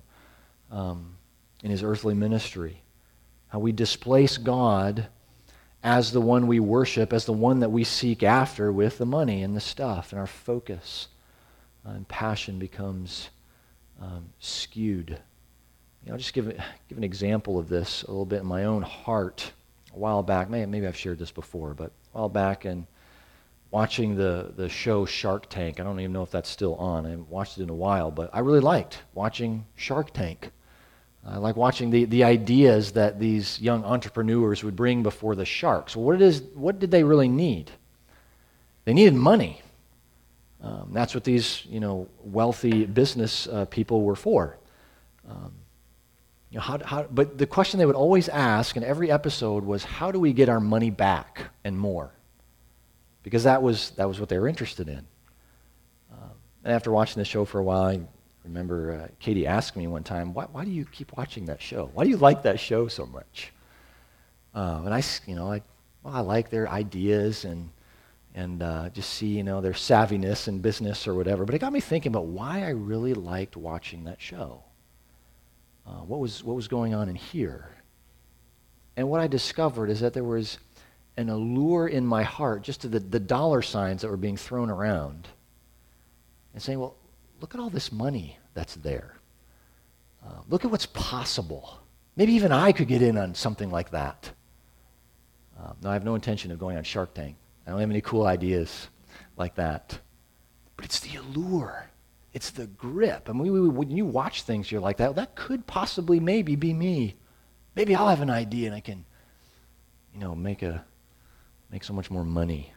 um, 0.70 1.16
in 1.64 1.70
his 1.70 1.82
earthly 1.82 2.12
ministry. 2.12 2.82
How 3.48 3.60
we 3.60 3.72
displace 3.72 4.36
God 4.36 5.06
as 5.82 6.12
the 6.12 6.20
one 6.20 6.46
we 6.46 6.60
worship, 6.60 7.14
as 7.14 7.24
the 7.24 7.32
one 7.32 7.60
that 7.60 7.70
we 7.70 7.82
seek 7.82 8.22
after 8.22 8.70
with 8.70 8.98
the 8.98 9.06
money 9.06 9.42
and 9.42 9.56
the 9.56 9.60
stuff, 9.60 10.12
and 10.12 10.20
our 10.20 10.26
focus 10.26 11.08
uh, 11.86 11.92
and 11.92 12.06
passion 12.06 12.58
becomes 12.58 13.30
um, 14.00 14.26
skewed. 14.38 15.08
You 15.08 16.08
know, 16.08 16.12
I'll 16.12 16.18
just 16.18 16.34
give, 16.34 16.46
give 16.88 16.98
an 16.98 17.04
example 17.04 17.58
of 17.58 17.70
this 17.70 18.02
a 18.02 18.08
little 18.08 18.26
bit 18.26 18.40
in 18.40 18.46
my 18.46 18.64
own 18.64 18.82
heart. 18.82 19.50
A 19.94 19.98
while 19.98 20.22
back, 20.22 20.50
maybe, 20.50 20.66
maybe 20.66 20.86
I've 20.86 20.96
shared 20.96 21.18
this 21.18 21.32
before, 21.32 21.72
but 21.72 21.90
a 22.14 22.18
while 22.18 22.28
back, 22.28 22.66
and 22.66 22.86
watching 23.72 24.14
the, 24.14 24.52
the 24.54 24.68
show 24.68 25.04
Shark 25.04 25.48
Tank. 25.48 25.80
I 25.80 25.82
don't 25.82 25.98
even 25.98 26.12
know 26.12 26.22
if 26.22 26.30
that's 26.30 26.48
still 26.48 26.76
on. 26.76 27.06
I 27.06 27.10
haven't 27.10 27.30
watched 27.30 27.58
it 27.58 27.62
in 27.62 27.70
a 27.70 27.74
while, 27.74 28.10
but 28.12 28.30
I 28.32 28.40
really 28.40 28.60
liked 28.60 29.02
watching 29.14 29.64
Shark 29.74 30.12
Tank. 30.12 30.52
I 31.26 31.38
like 31.38 31.56
watching 31.56 31.90
the, 31.90 32.04
the 32.04 32.24
ideas 32.24 32.92
that 32.92 33.18
these 33.18 33.60
young 33.60 33.84
entrepreneurs 33.84 34.62
would 34.62 34.76
bring 34.76 35.02
before 35.02 35.34
the 35.34 35.44
sharks. 35.44 35.96
What, 35.96 36.20
is, 36.20 36.42
what 36.54 36.80
did 36.80 36.90
they 36.90 37.02
really 37.02 37.28
need? 37.28 37.70
They 38.84 38.92
needed 38.92 39.14
money. 39.14 39.62
Um, 40.60 40.90
that's 40.92 41.14
what 41.14 41.24
these 41.24 41.64
you 41.66 41.80
know, 41.80 42.08
wealthy 42.22 42.84
business 42.84 43.46
uh, 43.46 43.64
people 43.66 44.02
were 44.02 44.16
for. 44.16 44.58
Um, 45.28 45.52
you 46.50 46.56
know, 46.56 46.62
how, 46.62 46.78
how, 46.84 47.02
but 47.04 47.38
the 47.38 47.46
question 47.46 47.78
they 47.78 47.86
would 47.86 47.96
always 47.96 48.28
ask 48.28 48.76
in 48.76 48.84
every 48.84 49.10
episode 49.10 49.64
was, 49.64 49.82
how 49.84 50.12
do 50.12 50.20
we 50.20 50.34
get 50.34 50.50
our 50.50 50.60
money 50.60 50.90
back 50.90 51.44
and 51.64 51.78
more? 51.78 52.12
Because 53.22 53.44
that 53.44 53.62
was, 53.62 53.90
that 53.92 54.08
was 54.08 54.18
what 54.18 54.28
they 54.28 54.38
were 54.38 54.48
interested 54.48 54.88
in. 54.88 55.06
Um, 56.12 56.30
and 56.64 56.72
after 56.72 56.90
watching 56.90 57.20
the 57.20 57.24
show 57.24 57.44
for 57.44 57.58
a 57.58 57.62
while, 57.62 57.84
I 57.84 58.00
remember 58.44 58.92
uh, 58.92 59.08
Katie 59.20 59.46
asked 59.46 59.76
me 59.76 59.86
one 59.86 60.02
time, 60.02 60.34
why, 60.34 60.46
why 60.50 60.64
do 60.64 60.70
you 60.70 60.84
keep 60.84 61.16
watching 61.16 61.46
that 61.46 61.62
show? 61.62 61.90
Why 61.94 62.04
do 62.04 62.10
you 62.10 62.16
like 62.16 62.42
that 62.42 62.58
show 62.58 62.88
so 62.88 63.06
much? 63.06 63.52
Uh, 64.54 64.82
and 64.84 64.92
I, 64.92 65.02
you 65.26 65.36
know, 65.36 65.52
I, 65.52 65.62
well, 66.02 66.14
I 66.14 66.20
like 66.20 66.50
their 66.50 66.68
ideas 66.68 67.44
and, 67.44 67.70
and 68.34 68.62
uh, 68.62 68.88
just 68.90 69.10
see, 69.10 69.28
you 69.28 69.44
know, 69.44 69.60
their 69.60 69.72
savviness 69.72 70.48
in 70.48 70.58
business 70.58 71.06
or 71.06 71.14
whatever. 71.14 71.44
But 71.44 71.54
it 71.54 71.58
got 71.60 71.72
me 71.72 71.80
thinking 71.80 72.10
about 72.10 72.26
why 72.26 72.64
I 72.64 72.70
really 72.70 73.14
liked 73.14 73.56
watching 73.56 74.04
that 74.04 74.20
show. 74.20 74.62
Uh, 75.86 76.00
what, 76.00 76.20
was, 76.20 76.42
what 76.42 76.56
was 76.56 76.68
going 76.68 76.94
on 76.94 77.08
in 77.08 77.14
here? 77.14 77.70
And 78.96 79.08
what 79.08 79.20
I 79.20 79.26
discovered 79.26 79.90
is 79.90 80.00
that 80.00 80.12
there 80.12 80.24
was 80.24 80.58
an 81.16 81.28
allure 81.28 81.88
in 81.88 82.06
my 82.06 82.22
heart 82.22 82.62
just 82.62 82.82
to 82.82 82.88
the, 82.88 83.00
the 83.00 83.20
dollar 83.20 83.62
signs 83.62 84.02
that 84.02 84.08
were 84.08 84.16
being 84.16 84.36
thrown 84.36 84.70
around 84.70 85.28
and 86.54 86.62
saying, 86.62 86.78
well, 86.78 86.96
look 87.40 87.54
at 87.54 87.60
all 87.60 87.70
this 87.70 87.92
money 87.92 88.38
that's 88.54 88.74
there. 88.76 89.16
Uh, 90.24 90.40
look 90.48 90.64
at 90.64 90.70
what's 90.70 90.86
possible. 90.86 91.78
Maybe 92.16 92.32
even 92.34 92.52
I 92.52 92.72
could 92.72 92.88
get 92.88 93.02
in 93.02 93.18
on 93.18 93.34
something 93.34 93.70
like 93.70 93.90
that. 93.90 94.30
Uh, 95.58 95.72
no, 95.82 95.90
I 95.90 95.92
have 95.94 96.04
no 96.04 96.14
intention 96.14 96.50
of 96.50 96.58
going 96.58 96.76
on 96.76 96.84
Shark 96.84 97.14
Tank. 97.14 97.36
I 97.66 97.70
don't 97.70 97.80
have 97.80 97.90
any 97.90 98.00
cool 98.00 98.26
ideas 98.26 98.88
like 99.36 99.54
that. 99.56 99.98
But 100.76 100.84
it's 100.84 101.00
the 101.00 101.16
allure. 101.16 101.90
It's 102.32 102.50
the 102.50 102.66
grip. 102.66 103.28
I 103.28 103.32
mean, 103.32 103.74
when 103.74 103.90
you 103.90 104.06
watch 104.06 104.42
things, 104.42 104.72
you're 104.72 104.80
like, 104.80 104.96
that, 104.96 105.16
that 105.16 105.34
could 105.34 105.66
possibly 105.66 106.18
maybe 106.18 106.56
be 106.56 106.72
me. 106.72 107.16
Maybe 107.74 107.94
I'll 107.94 108.08
have 108.08 108.22
an 108.22 108.30
idea 108.30 108.66
and 108.68 108.74
I 108.74 108.80
can, 108.80 109.04
you 110.14 110.20
know, 110.20 110.34
make, 110.34 110.62
a, 110.62 110.84
make 111.72 111.82
so 111.82 111.94
much 111.94 112.10
more 112.10 112.24
money. 112.24 112.72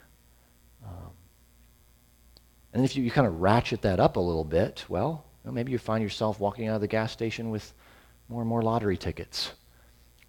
Um, 0.84 1.12
and 2.74 2.84
if 2.84 2.96
you, 2.96 3.04
you 3.04 3.12
kind 3.12 3.28
of 3.28 3.42
ratchet 3.42 3.82
that 3.84 4.00
up 4.00 4.16
a 4.16 4.20
little 4.20 4.46
bit, 4.46 4.86
well, 4.88 5.26
you 5.44 5.50
know, 5.50 5.54
maybe 5.54 5.72
you 5.72 5.78
find 5.78 6.02
yourself 6.02 6.40
walking 6.40 6.68
out 6.68 6.76
of 6.76 6.82
the 6.82 6.88
gas 6.88 7.12
station 7.12 7.52
with 7.52 7.74
more 8.30 8.42
and 8.42 8.50
more 8.50 8.62
lottery 8.62 8.98
tickets 8.98 9.52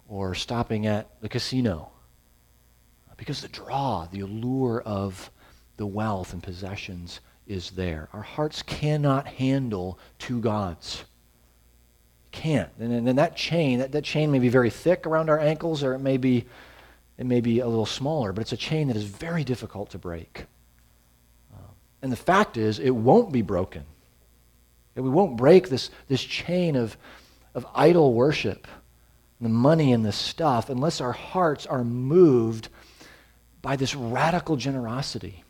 or 0.07 0.35
stopping 0.35 0.85
at 0.85 1.09
the 1.21 1.29
casino 1.29 1.91
because 3.17 3.41
the 3.41 3.47
draw, 3.47 4.07
the 4.11 4.19
allure 4.19 4.81
of 4.85 5.31
the 5.77 5.85
wealth 5.85 6.33
and 6.33 6.43
possessions 6.43 7.19
is 7.47 7.71
there. 7.71 8.09
Our 8.13 8.21
hearts 8.21 8.61
cannot 8.61 9.27
handle 9.27 9.97
two 10.19 10.39
gods. 10.39 11.05
Can't. 12.31 12.69
And 12.79 13.07
then 13.07 13.15
that 13.15 13.35
chain, 13.35 13.79
that, 13.79 13.91
that 13.93 14.03
chain 14.03 14.31
may 14.31 14.39
be 14.39 14.49
very 14.49 14.69
thick 14.69 15.07
around 15.07 15.29
our 15.29 15.39
ankles 15.39 15.83
or 15.83 15.95
it 15.95 15.99
may 15.99 16.17
be 16.17 16.45
it 17.17 17.25
may 17.25 17.41
be 17.41 17.59
a 17.59 17.67
little 17.67 17.85
smaller, 17.85 18.31
but 18.31 18.41
it's 18.41 18.51
a 18.51 18.57
chain 18.57 18.87
that 18.87 18.95
is 18.95 19.03
very 19.03 19.43
difficult 19.43 19.89
to 19.91 19.97
break. 19.97 20.45
Uh, 21.53 21.71
and 22.01 22.11
the 22.11 22.17
fact 22.17 22.57
is, 22.57 22.79
it 22.79 22.91
won't 22.91 23.31
be 23.31 23.41
broken. 23.41 23.83
We 24.95 25.09
won't 25.09 25.37
break 25.37 25.69
this, 25.69 25.89
this 26.07 26.23
chain 26.23 26.75
of, 26.75 26.97
of 27.53 27.65
idol 27.75 28.13
worship, 28.13 28.67
the 29.39 29.49
money 29.49 29.93
and 29.93 30.03
the 30.03 30.11
stuff, 30.11 30.69
unless 30.69 31.01
our 31.01 31.11
hearts 31.11 31.65
are 31.65 31.83
moved 31.83 32.69
by 33.61 33.75
this 33.75 33.95
radical 33.95 34.55
generosity. 34.55 35.43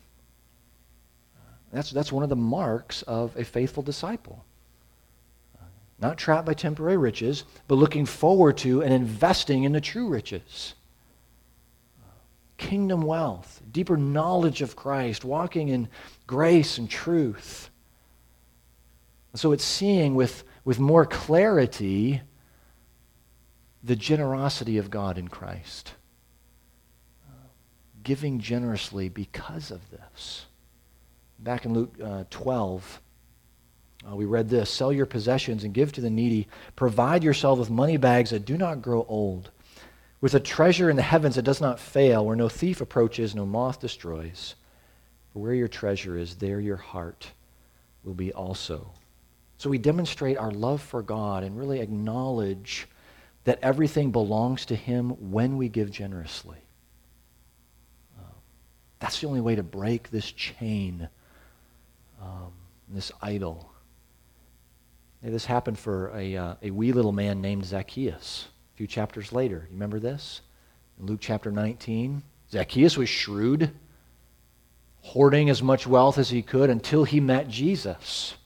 Uh, 1.36 1.52
that's, 1.72 1.90
that's 1.90 2.12
one 2.12 2.22
of 2.22 2.28
the 2.28 2.36
marks 2.36 3.02
of 3.02 3.34
a 3.36 3.44
faithful 3.44 3.82
disciple. 3.82 4.44
Uh, 5.58 5.64
not 5.98 6.18
trapped 6.18 6.46
by 6.46 6.54
temporary 6.54 6.98
riches, 6.98 7.44
but 7.68 7.76
looking 7.76 8.04
forward 8.04 8.58
to 8.58 8.82
and 8.82 8.92
investing 8.92 9.64
in 9.64 9.72
the 9.72 9.80
true 9.80 10.08
riches 10.08 10.74
kingdom 12.58 13.00
wealth, 13.02 13.62
deeper 13.70 13.96
knowledge 13.96 14.60
of 14.60 14.76
Christ, 14.76 15.24
walking 15.24 15.68
in 15.68 15.88
grace 16.26 16.76
and 16.76 16.90
truth. 16.90 17.70
so 19.34 19.52
it's 19.52 19.64
seeing 19.64 20.14
with, 20.14 20.44
with 20.64 20.78
more 20.78 21.06
clarity 21.06 22.20
the 23.82 23.96
generosity 23.96 24.76
of 24.76 24.90
God 24.90 25.16
in 25.16 25.28
Christ. 25.28 25.94
giving 28.02 28.40
generously 28.40 29.08
because 29.08 29.70
of 29.70 29.90
this. 29.90 30.46
Back 31.38 31.64
in 31.64 31.74
Luke 31.74 31.94
uh, 32.02 32.24
12, 32.30 33.00
uh, 34.10 34.16
we 34.16 34.24
read 34.24 34.48
this 34.48 34.70
Sell 34.70 34.92
your 34.92 35.06
possessions 35.06 35.64
and 35.64 35.74
give 35.74 35.92
to 35.92 36.00
the 36.00 36.10
needy. 36.10 36.48
Provide 36.74 37.22
yourself 37.22 37.58
with 37.58 37.70
money 37.70 37.96
bags 37.96 38.30
that 38.30 38.44
do 38.44 38.56
not 38.56 38.82
grow 38.82 39.04
old 39.08 39.50
with 40.20 40.34
a 40.34 40.40
treasure 40.40 40.90
in 40.90 40.96
the 40.96 41.02
heavens 41.02 41.36
that 41.36 41.42
does 41.42 41.60
not 41.60 41.78
fail, 41.78 42.24
where 42.24 42.36
no 42.36 42.48
thief 42.48 42.80
approaches, 42.80 43.34
no 43.34 43.46
moth 43.46 43.80
destroys. 43.80 44.54
For 45.32 45.40
where 45.40 45.54
your 45.54 45.68
treasure 45.68 46.16
is, 46.16 46.36
there 46.36 46.60
your 46.60 46.76
heart 46.76 47.30
will 48.02 48.14
be 48.14 48.32
also. 48.32 48.90
So 49.58 49.70
we 49.70 49.78
demonstrate 49.78 50.36
our 50.36 50.50
love 50.50 50.80
for 50.82 51.02
God 51.02 51.44
and 51.44 51.56
really 51.56 51.80
acknowledge 51.80 52.88
that 53.44 53.58
everything 53.62 54.10
belongs 54.10 54.66
to 54.66 54.76
Him 54.76 55.10
when 55.30 55.56
we 55.56 55.68
give 55.68 55.90
generously. 55.90 56.58
Uh, 58.18 58.32
that's 58.98 59.20
the 59.20 59.28
only 59.28 59.40
way 59.40 59.54
to 59.54 59.62
break 59.62 60.10
this 60.10 60.30
chain, 60.32 61.08
um, 62.20 62.52
this 62.88 63.12
idol. 63.22 63.70
this 65.22 65.44
happened 65.44 65.78
for 65.78 66.10
a, 66.14 66.36
uh, 66.36 66.54
a 66.62 66.70
wee 66.70 66.92
little 66.92 67.12
man 67.12 67.40
named 67.40 67.64
Zacchaeus 67.64 68.48
few 68.78 68.86
chapters 68.86 69.32
later. 69.32 69.66
You 69.68 69.74
remember 69.74 69.98
this? 69.98 70.40
In 71.00 71.06
Luke 71.06 71.18
chapter 71.20 71.50
19, 71.50 72.22
Zacchaeus 72.52 72.96
was 72.96 73.08
shrewd, 73.08 73.72
hoarding 75.00 75.50
as 75.50 75.60
much 75.60 75.84
wealth 75.84 76.16
as 76.16 76.30
he 76.30 76.42
could 76.42 76.70
until 76.70 77.02
he 77.02 77.18
met 77.18 77.48
Jesus. 77.48 78.36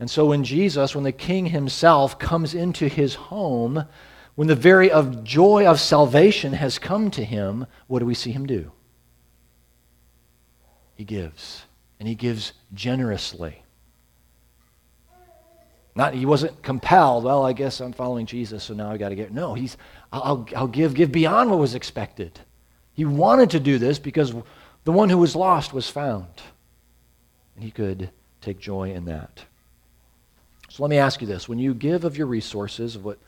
And 0.00 0.10
so 0.10 0.26
when 0.26 0.42
Jesus, 0.42 0.96
when 0.96 1.04
the 1.04 1.12
king 1.12 1.46
himself 1.46 2.18
comes 2.18 2.56
into 2.56 2.88
his 2.88 3.14
home, 3.14 3.84
when 4.34 4.48
the 4.48 4.56
very 4.56 4.90
of 4.90 5.22
joy 5.22 5.64
of 5.64 5.78
salvation 5.78 6.52
has 6.54 6.80
come 6.80 7.12
to 7.12 7.24
him, 7.24 7.66
what 7.86 8.00
do 8.00 8.06
we 8.06 8.14
see 8.14 8.32
him 8.32 8.46
do? 8.46 8.72
He 10.96 11.04
gives, 11.04 11.66
and 12.00 12.08
he 12.08 12.16
gives 12.16 12.52
generously. 12.72 13.63
Not 15.96 16.14
he 16.14 16.26
wasn't 16.26 16.60
compelled. 16.62 17.24
Well, 17.24 17.44
I 17.44 17.52
guess 17.52 17.80
I'm 17.80 17.92
following 17.92 18.26
Jesus, 18.26 18.64
so 18.64 18.74
now 18.74 18.90
I 18.90 18.96
got 18.96 19.10
to 19.10 19.14
get. 19.14 19.32
No, 19.32 19.54
he's. 19.54 19.76
I'll, 20.12 20.46
I'll 20.56 20.66
give 20.66 20.94
give 20.94 21.12
beyond 21.12 21.50
what 21.50 21.58
was 21.58 21.74
expected. 21.74 22.40
He 22.94 23.04
wanted 23.04 23.50
to 23.50 23.60
do 23.60 23.78
this 23.78 23.98
because 23.98 24.34
the 24.84 24.92
one 24.92 25.08
who 25.08 25.18
was 25.18 25.36
lost 25.36 25.72
was 25.72 25.88
found, 25.88 26.26
and 27.54 27.64
he 27.64 27.70
could 27.70 28.10
take 28.40 28.58
joy 28.58 28.92
in 28.92 29.04
that. 29.04 29.44
So 30.68 30.82
let 30.82 30.90
me 30.90 30.98
ask 30.98 31.20
you 31.20 31.28
this: 31.28 31.48
When 31.48 31.60
you 31.60 31.74
give 31.74 32.04
of 32.04 32.18
your 32.18 32.26
resources, 32.26 32.96
of 32.96 33.04
what, 33.04 33.18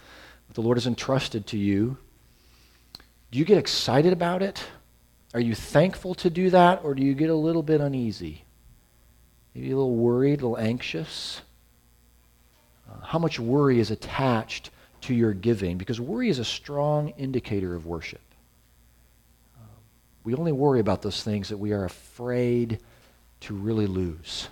what 0.48 0.54
the 0.54 0.62
Lord 0.62 0.76
has 0.76 0.88
entrusted 0.88 1.46
to 1.48 1.58
you, 1.58 1.96
do 3.30 3.38
you 3.38 3.44
get 3.44 3.58
excited 3.58 4.12
about 4.12 4.42
it? 4.42 4.64
Are 5.34 5.40
you 5.40 5.54
thankful 5.54 6.14
to 6.16 6.30
do 6.30 6.50
that, 6.50 6.80
or 6.82 6.96
do 6.96 7.02
you 7.02 7.14
get 7.14 7.30
a 7.30 7.34
little 7.34 7.62
bit 7.62 7.80
uneasy? 7.80 8.44
Maybe 9.54 9.70
a 9.70 9.76
little 9.76 9.94
worried, 9.94 10.40
a 10.40 10.48
little 10.48 10.58
anxious? 10.58 11.42
How 13.02 13.18
much 13.18 13.38
worry 13.38 13.78
is 13.78 13.90
attached 13.90 14.70
to 15.02 15.14
your 15.14 15.32
giving 15.32 15.78
because 15.78 16.00
worry 16.00 16.28
is 16.28 16.38
a 16.38 16.44
strong 16.44 17.10
indicator 17.10 17.74
of 17.74 17.86
worship. 17.86 18.20
Um, 19.56 19.68
we 20.24 20.34
only 20.34 20.52
worry 20.52 20.80
about 20.80 21.02
those 21.02 21.22
things 21.22 21.48
that 21.48 21.56
we 21.56 21.72
are 21.72 21.84
afraid 21.84 22.80
to 23.40 23.54
really 23.54 23.86
lose. 23.86 24.48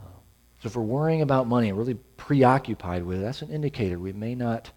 Um, 0.00 0.12
so 0.60 0.66
if 0.66 0.76
we're 0.76 0.82
worrying 0.82 1.22
about 1.22 1.46
money 1.46 1.68
and 1.68 1.78
really 1.78 1.98
preoccupied 2.16 3.04
with 3.04 3.18
it, 3.18 3.22
that's 3.22 3.42
an 3.42 3.50
indicator 3.50 3.98
we 3.98 4.12
may 4.12 4.34
not, 4.34 4.70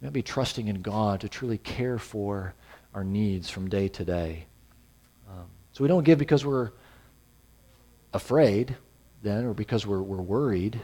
may 0.00 0.06
not 0.06 0.12
be 0.12 0.22
trusting 0.22 0.68
in 0.68 0.82
God 0.82 1.20
to 1.20 1.28
truly 1.28 1.58
care 1.58 1.98
for 1.98 2.54
our 2.94 3.04
needs 3.04 3.48
from 3.48 3.68
day 3.68 3.88
to 3.88 4.04
day. 4.04 4.46
Um, 5.28 5.46
so 5.72 5.84
we 5.84 5.88
don't 5.88 6.04
give 6.04 6.18
because 6.18 6.44
we're 6.44 6.72
afraid 8.12 8.76
then 9.22 9.44
or 9.44 9.54
because 9.54 9.86
we're, 9.86 10.02
we're 10.02 10.16
worried. 10.16 10.80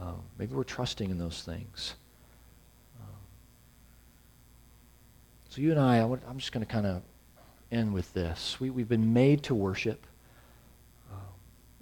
Um, 0.00 0.22
maybe 0.38 0.54
we're 0.54 0.64
trusting 0.64 1.10
in 1.10 1.18
those 1.18 1.42
things. 1.42 1.94
Um, 3.00 3.16
so 5.50 5.60
you 5.60 5.70
and 5.70 5.80
I, 5.80 5.98
I 5.98 6.00
am 6.00 6.38
just 6.38 6.52
going 6.52 6.64
to 6.64 6.72
kind 6.72 6.86
of 6.86 7.02
end 7.70 7.92
with 7.92 8.12
this. 8.14 8.58
We, 8.58 8.70
we've 8.70 8.88
been 8.88 9.12
made 9.12 9.42
to 9.44 9.54
worship, 9.54 10.06
um, 11.12 11.18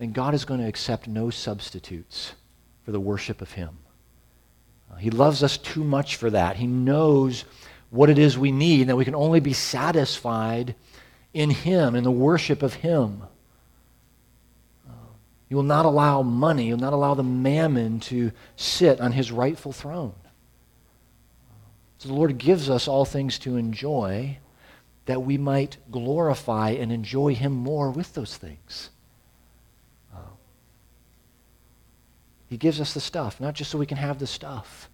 and 0.01 0.13
God 0.13 0.35
is 0.35 0.45
going 0.45 0.61
to 0.61 0.67
accept 0.67 1.07
no 1.07 1.31
substitutes 1.31 2.35
for 2.85 2.91
the 2.91 3.01
worship 3.01 3.41
of 3.41 3.53
Him. 3.53 3.79
Uh, 4.91 4.97
he 4.97 5.11
loves 5.11 5.43
us 5.43 5.57
too 5.57 5.85
much 5.85 6.17
for 6.17 6.31
that. 6.31 6.57
He 6.57 6.67
knows 6.67 7.45
what 7.91 8.11
it 8.11 8.19
is 8.19 8.37
we 8.37 8.51
need, 8.51 8.81
and 8.81 8.91
that 8.91 8.97
we 8.97 9.05
can 9.05 9.15
only 9.15 9.41
be 9.41 9.53
satisfied 9.53 10.75
in 11.33 11.51
Him, 11.51 11.95
in 11.95 12.03
the 12.03 12.11
worship 12.11 12.63
of 12.63 12.75
Him. 12.75 13.23
He 15.49 15.55
will 15.55 15.63
not 15.63 15.87
allow 15.87 16.23
money, 16.23 16.67
you'll 16.67 16.79
not 16.79 16.93
allow 16.93 17.15
the 17.15 17.23
mammon 17.23 18.01
to 18.01 18.33
sit 18.57 19.01
on 19.01 19.13
His 19.13 19.33
rightful 19.33 19.73
throne. 19.73 20.15
So 21.99 22.09
the 22.09 22.15
Lord 22.15 22.39
gives 22.39 22.69
us 22.71 22.87
all 22.87 23.05
things 23.05 23.39
to 23.41 23.57
enjoy 23.57 24.39
that 25.07 25.23
we 25.23 25.39
might 25.39 25.79
glorify 25.91 26.71
and 26.71 26.93
enjoy 26.93 27.35
Him 27.35 27.53
more 27.53 27.91
with 27.91 28.15
those 28.15 28.37
things. 28.37 28.91
He 32.49 32.57
gives 32.57 32.81
us 32.81 32.95
the 32.95 33.01
stuff, 33.01 33.41
not 33.41 33.55
just 33.55 33.71
so 33.71 33.79
we 33.79 33.87
can 33.87 33.99
have 33.99 34.19
the 34.19 34.27
stuff, 34.27 34.89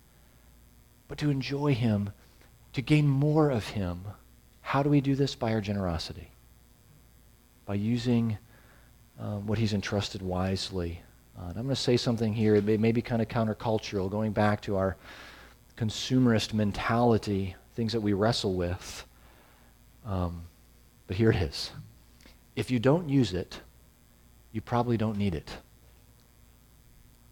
but 1.06 1.18
to 1.18 1.30
enjoy 1.30 1.74
Him, 1.74 2.10
to 2.72 2.82
gain 2.82 3.06
more 3.06 3.50
of 3.50 3.68
Him. 3.68 4.00
How 4.60 4.82
do 4.82 4.90
we 4.90 5.00
do 5.00 5.14
this? 5.14 5.34
By 5.34 5.52
our 5.52 5.60
generosity, 5.60 6.30
by 7.66 7.74
using 7.74 8.38
um, 9.18 9.46
what 9.46 9.58
He's 9.58 9.72
entrusted 9.72 10.22
wisely. 10.22 11.00
Uh, 11.38 11.46
I'm 11.48 11.54
going 11.54 11.68
to 11.68 11.76
say 11.76 11.96
something 11.96 12.32
here, 12.32 12.54
it 12.54 12.64
may, 12.64 12.76
may 12.76 12.92
be 12.92 13.02
kind 13.02 13.20
of 13.20 13.28
countercultural, 13.28 14.10
going 14.10 14.32
back 14.32 14.60
to 14.62 14.76
our 14.76 14.96
consumerist 15.76 16.54
mentality, 16.54 17.56
things 17.74 17.92
that 17.92 18.00
we 18.00 18.12
wrestle 18.12 18.54
with. 18.54 19.04
Um, 20.06 20.42
but 21.06 21.16
here 21.16 21.30
it 21.30 21.36
is. 21.36 21.70
If 22.54 22.70
you 22.70 22.78
don't 22.78 23.08
use 23.08 23.32
it, 23.34 23.60
you 24.52 24.60
probably 24.60 24.96
don't 24.96 25.18
need 25.18 25.34
it. 25.34 25.50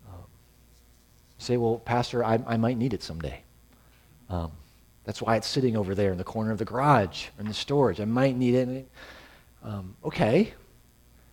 Um, 0.09 0.25
say, 1.38 1.57
well, 1.57 1.79
Pastor, 1.79 2.25
I, 2.25 2.40
I 2.47 2.57
might 2.57 2.77
need 2.77 2.92
it 2.92 3.03
someday. 3.03 3.42
Um, 4.29 4.51
that's 5.05 5.23
why 5.23 5.37
it's 5.37 5.47
sitting 5.47 5.77
over 5.77 5.95
there 5.95 6.11
in 6.11 6.18
the 6.18 6.25
corner 6.25 6.51
of 6.51 6.59
the 6.59 6.64
garage 6.64 7.29
or 7.38 7.42
in 7.42 7.49
the 7.49 7.55
storage. 7.55 8.01
I 8.01 8.05
might 8.05 8.37
need 8.37 8.55
it. 8.55 8.88
Um, 9.62 9.97
okay. 10.05 10.55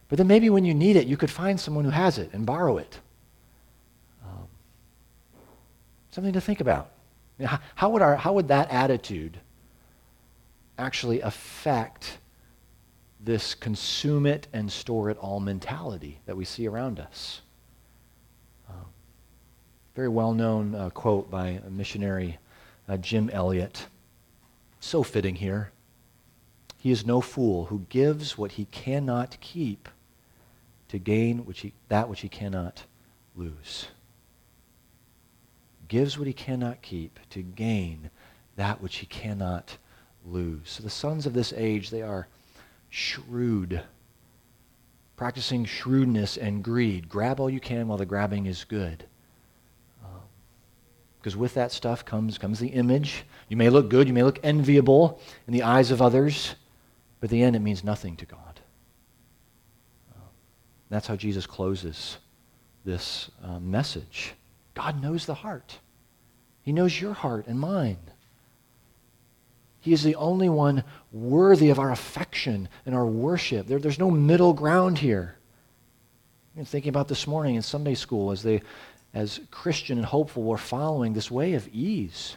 But 0.10 0.18
then 0.18 0.28
maybe 0.28 0.50
when 0.50 0.66
you 0.66 0.74
need 0.74 0.96
it, 0.96 1.08
you 1.08 1.16
could 1.16 1.30
find 1.30 1.60
someone 1.60 1.86
who 1.86 1.92
has 1.92 2.18
it 2.18 2.32
and 2.34 2.46
borrow 2.46 2.78
it. 2.78 3.00
Um, 4.26 4.48
something 6.10 6.34
to 6.34 6.42
think 6.42 6.60
about. 6.60 6.90
You 7.38 7.46
know, 7.46 7.50
how, 7.50 7.60
how, 7.76 7.90
would 7.92 8.02
our, 8.02 8.16
how 8.16 8.34
would 8.34 8.48
that 8.48 8.72
attitude 8.72 9.40
actually 10.80 11.22
affect 11.22 12.18
this 13.20 13.54
consume 13.54 14.26
it 14.26 14.48
and 14.52 14.72
store 14.72 15.12
it 15.12 15.18
all 15.18 15.40
mentality 15.40 16.20
that 16.26 16.36
we 16.36 16.44
see 16.44 16.68
around 16.68 17.00
us? 17.00 17.42
Uh, 18.68 18.86
very 19.96 20.10
well 20.10 20.34
known 20.34 20.74
uh, 20.74 20.90
quote 20.90 21.30
by 21.30 21.62
a 21.66 21.70
missionary, 21.70 22.40
uh, 22.88 22.98
Jim 22.98 23.30
Elliot. 23.30 23.86
So 24.80 25.04
fitting 25.04 25.36
here. 25.36 25.72
He 26.78 26.92
is 26.92 27.06
no 27.06 27.22
fool 27.22 27.66
who 27.66 27.86
gives 27.90 28.38
what 28.38 28.54
he 28.54 28.66
cannot 28.66 29.38
keep 29.42 29.90
to 30.90 31.00
gain 31.00 31.46
which 31.46 31.62
he, 31.62 31.74
that 31.88 32.10
which 32.10 32.22
he 32.22 32.30
cannot 32.30 32.84
lose 33.36 33.88
gives 35.90 36.18
what 36.18 36.28
he 36.28 36.34
cannot 36.34 36.82
keep 36.82 37.20
to 37.32 37.42
gain 37.42 38.10
that 38.56 38.82
which 38.82 38.98
he 38.98 39.06
cannot 39.06 39.78
lose. 40.26 40.62
So 40.66 40.84
the 40.84 40.90
sons 40.90 41.26
of 41.26 41.34
this 41.34 41.52
age, 41.56 41.90
they 41.90 42.02
are 42.02 42.28
shrewd, 42.90 43.82
practicing 45.18 45.66
shrewdness 45.66 46.38
and 46.38 46.64
greed. 46.64 47.10
Grab 47.10 47.40
all 47.40 47.50
you 47.50 47.60
can 47.60 47.88
while 47.88 47.98
the 47.98 48.06
grabbing 48.06 48.46
is 48.46 48.64
good. 48.64 49.04
Because 51.20 51.34
um, 51.34 51.40
with 51.40 51.54
that 51.56 51.72
stuff 51.72 52.06
comes, 52.06 52.38
comes 52.38 52.60
the 52.60 52.68
image. 52.68 53.26
You 53.50 53.58
may 53.58 53.70
look 53.70 53.90
good, 53.90 54.08
you 54.08 54.14
may 54.14 54.24
look 54.24 54.40
enviable 54.44 55.20
in 55.48 55.54
the 55.54 55.64
eyes 55.64 55.92
of 55.92 56.02
others, 56.02 56.56
but 57.20 57.28
at 57.28 57.32
the 57.32 57.42
end 57.42 57.56
it 57.56 57.60
means 57.60 57.84
nothing 57.84 58.16
to 58.18 58.26
God. 58.26 58.49
That's 60.90 61.08
how 61.08 61.16
Jesus 61.16 61.46
closes 61.46 62.18
this 62.84 63.30
uh, 63.44 63.60
message. 63.60 64.34
God 64.74 65.02
knows 65.02 65.26
the 65.26 65.36
heart. 65.36 65.78
He 66.62 66.72
knows 66.72 67.00
your 67.00 67.14
heart 67.14 67.48
and 67.48 67.60
mine. 67.60 67.98
He 69.82 69.94
is 69.94 70.04
the 70.04 70.16
only 70.16 70.50
one 70.50 70.84
worthy 71.12 71.70
of 71.70 71.80
our 71.80 71.92
affection 71.92 72.68
and 72.86 72.94
our 72.94 73.06
worship. 73.06 73.68
There, 73.68 73.80
there's 73.80 74.00
no 74.00 74.12
middle 74.12 74.54
ground 74.54 74.98
here. 74.98 75.36
I'm 76.58 76.66
thinking 76.66 76.90
about 76.90 77.08
this 77.08 77.28
morning 77.28 77.56
in 77.56 77.62
Sunday 77.62 77.96
school 77.96 78.32
as 78.32 78.44
they, 78.44 78.62
as 79.14 79.40
Christian 79.52 79.98
and 79.98 80.06
hopeful, 80.06 80.44
were 80.44 80.58
following 80.58 81.14
this 81.14 81.32
way 81.32 81.54
of 81.54 81.68
ease. 81.70 82.36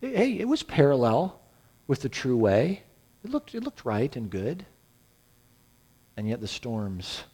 Hey, 0.00 0.38
it 0.38 0.48
was 0.48 0.62
parallel 0.62 1.38
with 1.86 2.00
the 2.00 2.08
true 2.08 2.36
way. 2.36 2.82
It 3.22 3.30
looked, 3.30 3.54
it 3.54 3.62
looked 3.62 3.84
right 3.84 4.14
and 4.16 4.30
good. 4.30 4.64
And 6.16 6.26
yet 6.26 6.40
the 6.40 6.48
storms 6.48 7.24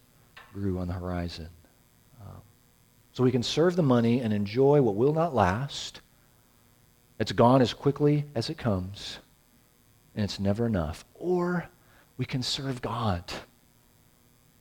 grew 0.56 0.78
on 0.78 0.88
the 0.88 0.94
horizon. 0.94 1.48
Um, 2.22 2.40
so 3.12 3.22
we 3.22 3.30
can 3.30 3.42
serve 3.42 3.76
the 3.76 3.82
money 3.82 4.20
and 4.20 4.32
enjoy 4.32 4.80
what 4.80 4.94
will 4.94 5.12
not 5.12 5.34
last. 5.34 6.00
It's 7.18 7.32
gone 7.32 7.60
as 7.60 7.74
quickly 7.74 8.24
as 8.34 8.48
it 8.48 8.56
comes, 8.56 9.18
and 10.14 10.24
it's 10.24 10.40
never 10.40 10.66
enough. 10.66 11.04
Or 11.14 11.68
we 12.16 12.24
can 12.24 12.42
serve 12.42 12.80
God, 12.80 13.24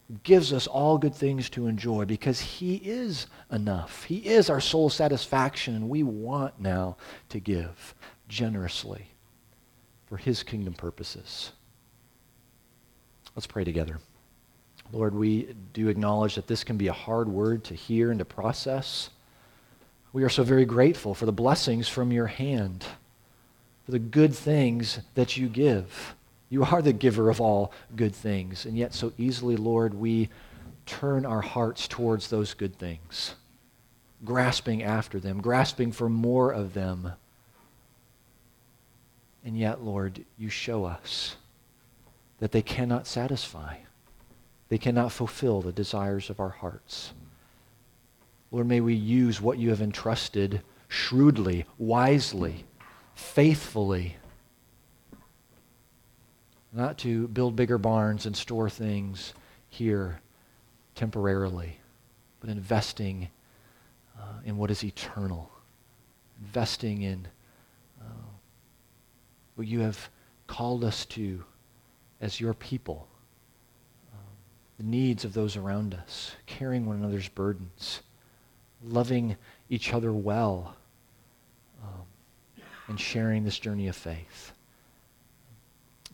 who 0.09 0.19
gives 0.23 0.51
us 0.51 0.67
all 0.67 0.97
good 0.97 1.15
things 1.15 1.49
to 1.51 1.67
enjoy 1.67 2.03
because 2.03 2.41
He 2.41 2.75
is 2.75 3.27
enough. 3.49 4.03
He 4.03 4.17
is 4.17 4.49
our 4.49 4.61
sole 4.61 4.89
satisfaction, 4.89 5.75
and 5.75 5.89
we 5.89 6.03
want 6.03 6.59
now 6.59 6.97
to 7.29 7.39
give 7.39 7.95
generously 8.27 9.07
for 10.07 10.17
His 10.17 10.43
kingdom 10.43 10.73
purposes. 10.73 11.53
Let's 13.33 13.47
pray 13.47 13.63
together. 13.63 13.99
Lord, 14.91 15.15
we 15.15 15.55
do 15.73 15.87
acknowledge 15.87 16.35
that 16.35 16.47
this 16.47 16.63
can 16.63 16.77
be 16.77 16.87
a 16.87 16.93
hard 16.93 17.27
word 17.27 17.63
to 17.65 17.73
hear 17.73 18.11
and 18.11 18.19
to 18.19 18.25
process. 18.25 19.09
We 20.13 20.23
are 20.23 20.29
so 20.29 20.43
very 20.43 20.65
grateful 20.65 21.13
for 21.13 21.25
the 21.25 21.31
blessings 21.31 21.89
from 21.89 22.11
your 22.11 22.27
hand, 22.27 22.85
for 23.85 23.91
the 23.91 23.99
good 23.99 24.33
things 24.33 24.99
that 25.15 25.37
you 25.37 25.47
give. 25.47 26.15
You 26.49 26.63
are 26.63 26.81
the 26.81 26.93
giver 26.93 27.29
of 27.29 27.41
all 27.41 27.73
good 27.95 28.15
things. 28.15 28.65
And 28.65 28.77
yet, 28.77 28.93
so 28.93 29.11
easily, 29.17 29.57
Lord, 29.57 29.93
we 29.93 30.29
turn 30.85 31.25
our 31.25 31.41
hearts 31.41 31.87
towards 31.87 32.29
those 32.29 32.53
good 32.53 32.77
things, 32.77 33.35
grasping 34.23 34.83
after 34.83 35.19
them, 35.19 35.41
grasping 35.41 35.91
for 35.91 36.07
more 36.07 36.51
of 36.51 36.73
them. 36.73 37.13
And 39.43 39.57
yet, 39.57 39.83
Lord, 39.83 40.23
you 40.37 40.49
show 40.49 40.85
us 40.85 41.35
that 42.39 42.51
they 42.51 42.61
cannot 42.61 43.07
satisfy. 43.07 43.77
They 44.75 44.79
cannot 44.79 45.13
fulfill 45.13 45.61
the 45.61 45.71
desires 45.71 46.29
of 46.29 46.41
our 46.41 46.49
hearts. 46.49 47.13
Lord, 48.51 48.67
may 48.67 48.81
we 48.81 48.93
use 48.93 49.39
what 49.39 49.57
you 49.57 49.69
have 49.69 49.81
entrusted 49.81 50.63
shrewdly, 50.89 51.63
wisely, 51.77 52.65
faithfully, 53.13 54.17
not 56.73 56.97
to 56.97 57.29
build 57.29 57.55
bigger 57.55 57.77
barns 57.77 58.25
and 58.25 58.35
store 58.35 58.69
things 58.69 59.33
here 59.69 60.19
temporarily, 60.93 61.77
but 62.41 62.49
investing 62.49 63.29
uh, 64.19 64.41
in 64.43 64.57
what 64.57 64.71
is 64.71 64.83
eternal, 64.83 65.49
investing 66.45 67.01
in 67.01 67.25
uh, 68.01 68.27
what 69.55 69.67
you 69.67 69.79
have 69.79 70.09
called 70.47 70.83
us 70.83 71.05
to 71.05 71.45
as 72.19 72.41
your 72.41 72.53
people 72.53 73.07
the 74.77 74.83
needs 74.83 75.23
of 75.23 75.33
those 75.33 75.55
around 75.55 75.93
us, 75.93 76.35
carrying 76.45 76.85
one 76.85 76.97
another's 76.97 77.29
burdens, 77.29 78.01
loving 78.83 79.37
each 79.69 79.93
other 79.93 80.11
well, 80.11 80.75
um, 81.83 82.01
and 82.87 82.99
sharing 82.99 83.43
this 83.43 83.57
journey 83.57 83.87
of 83.87 83.95
faith. 83.95 84.51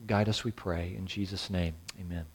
Guide 0.08 0.30
us, 0.30 0.44
we 0.44 0.52
pray. 0.52 0.94
In 0.98 1.06
Jesus' 1.06 1.50
name, 1.50 1.74
amen. 2.00 2.26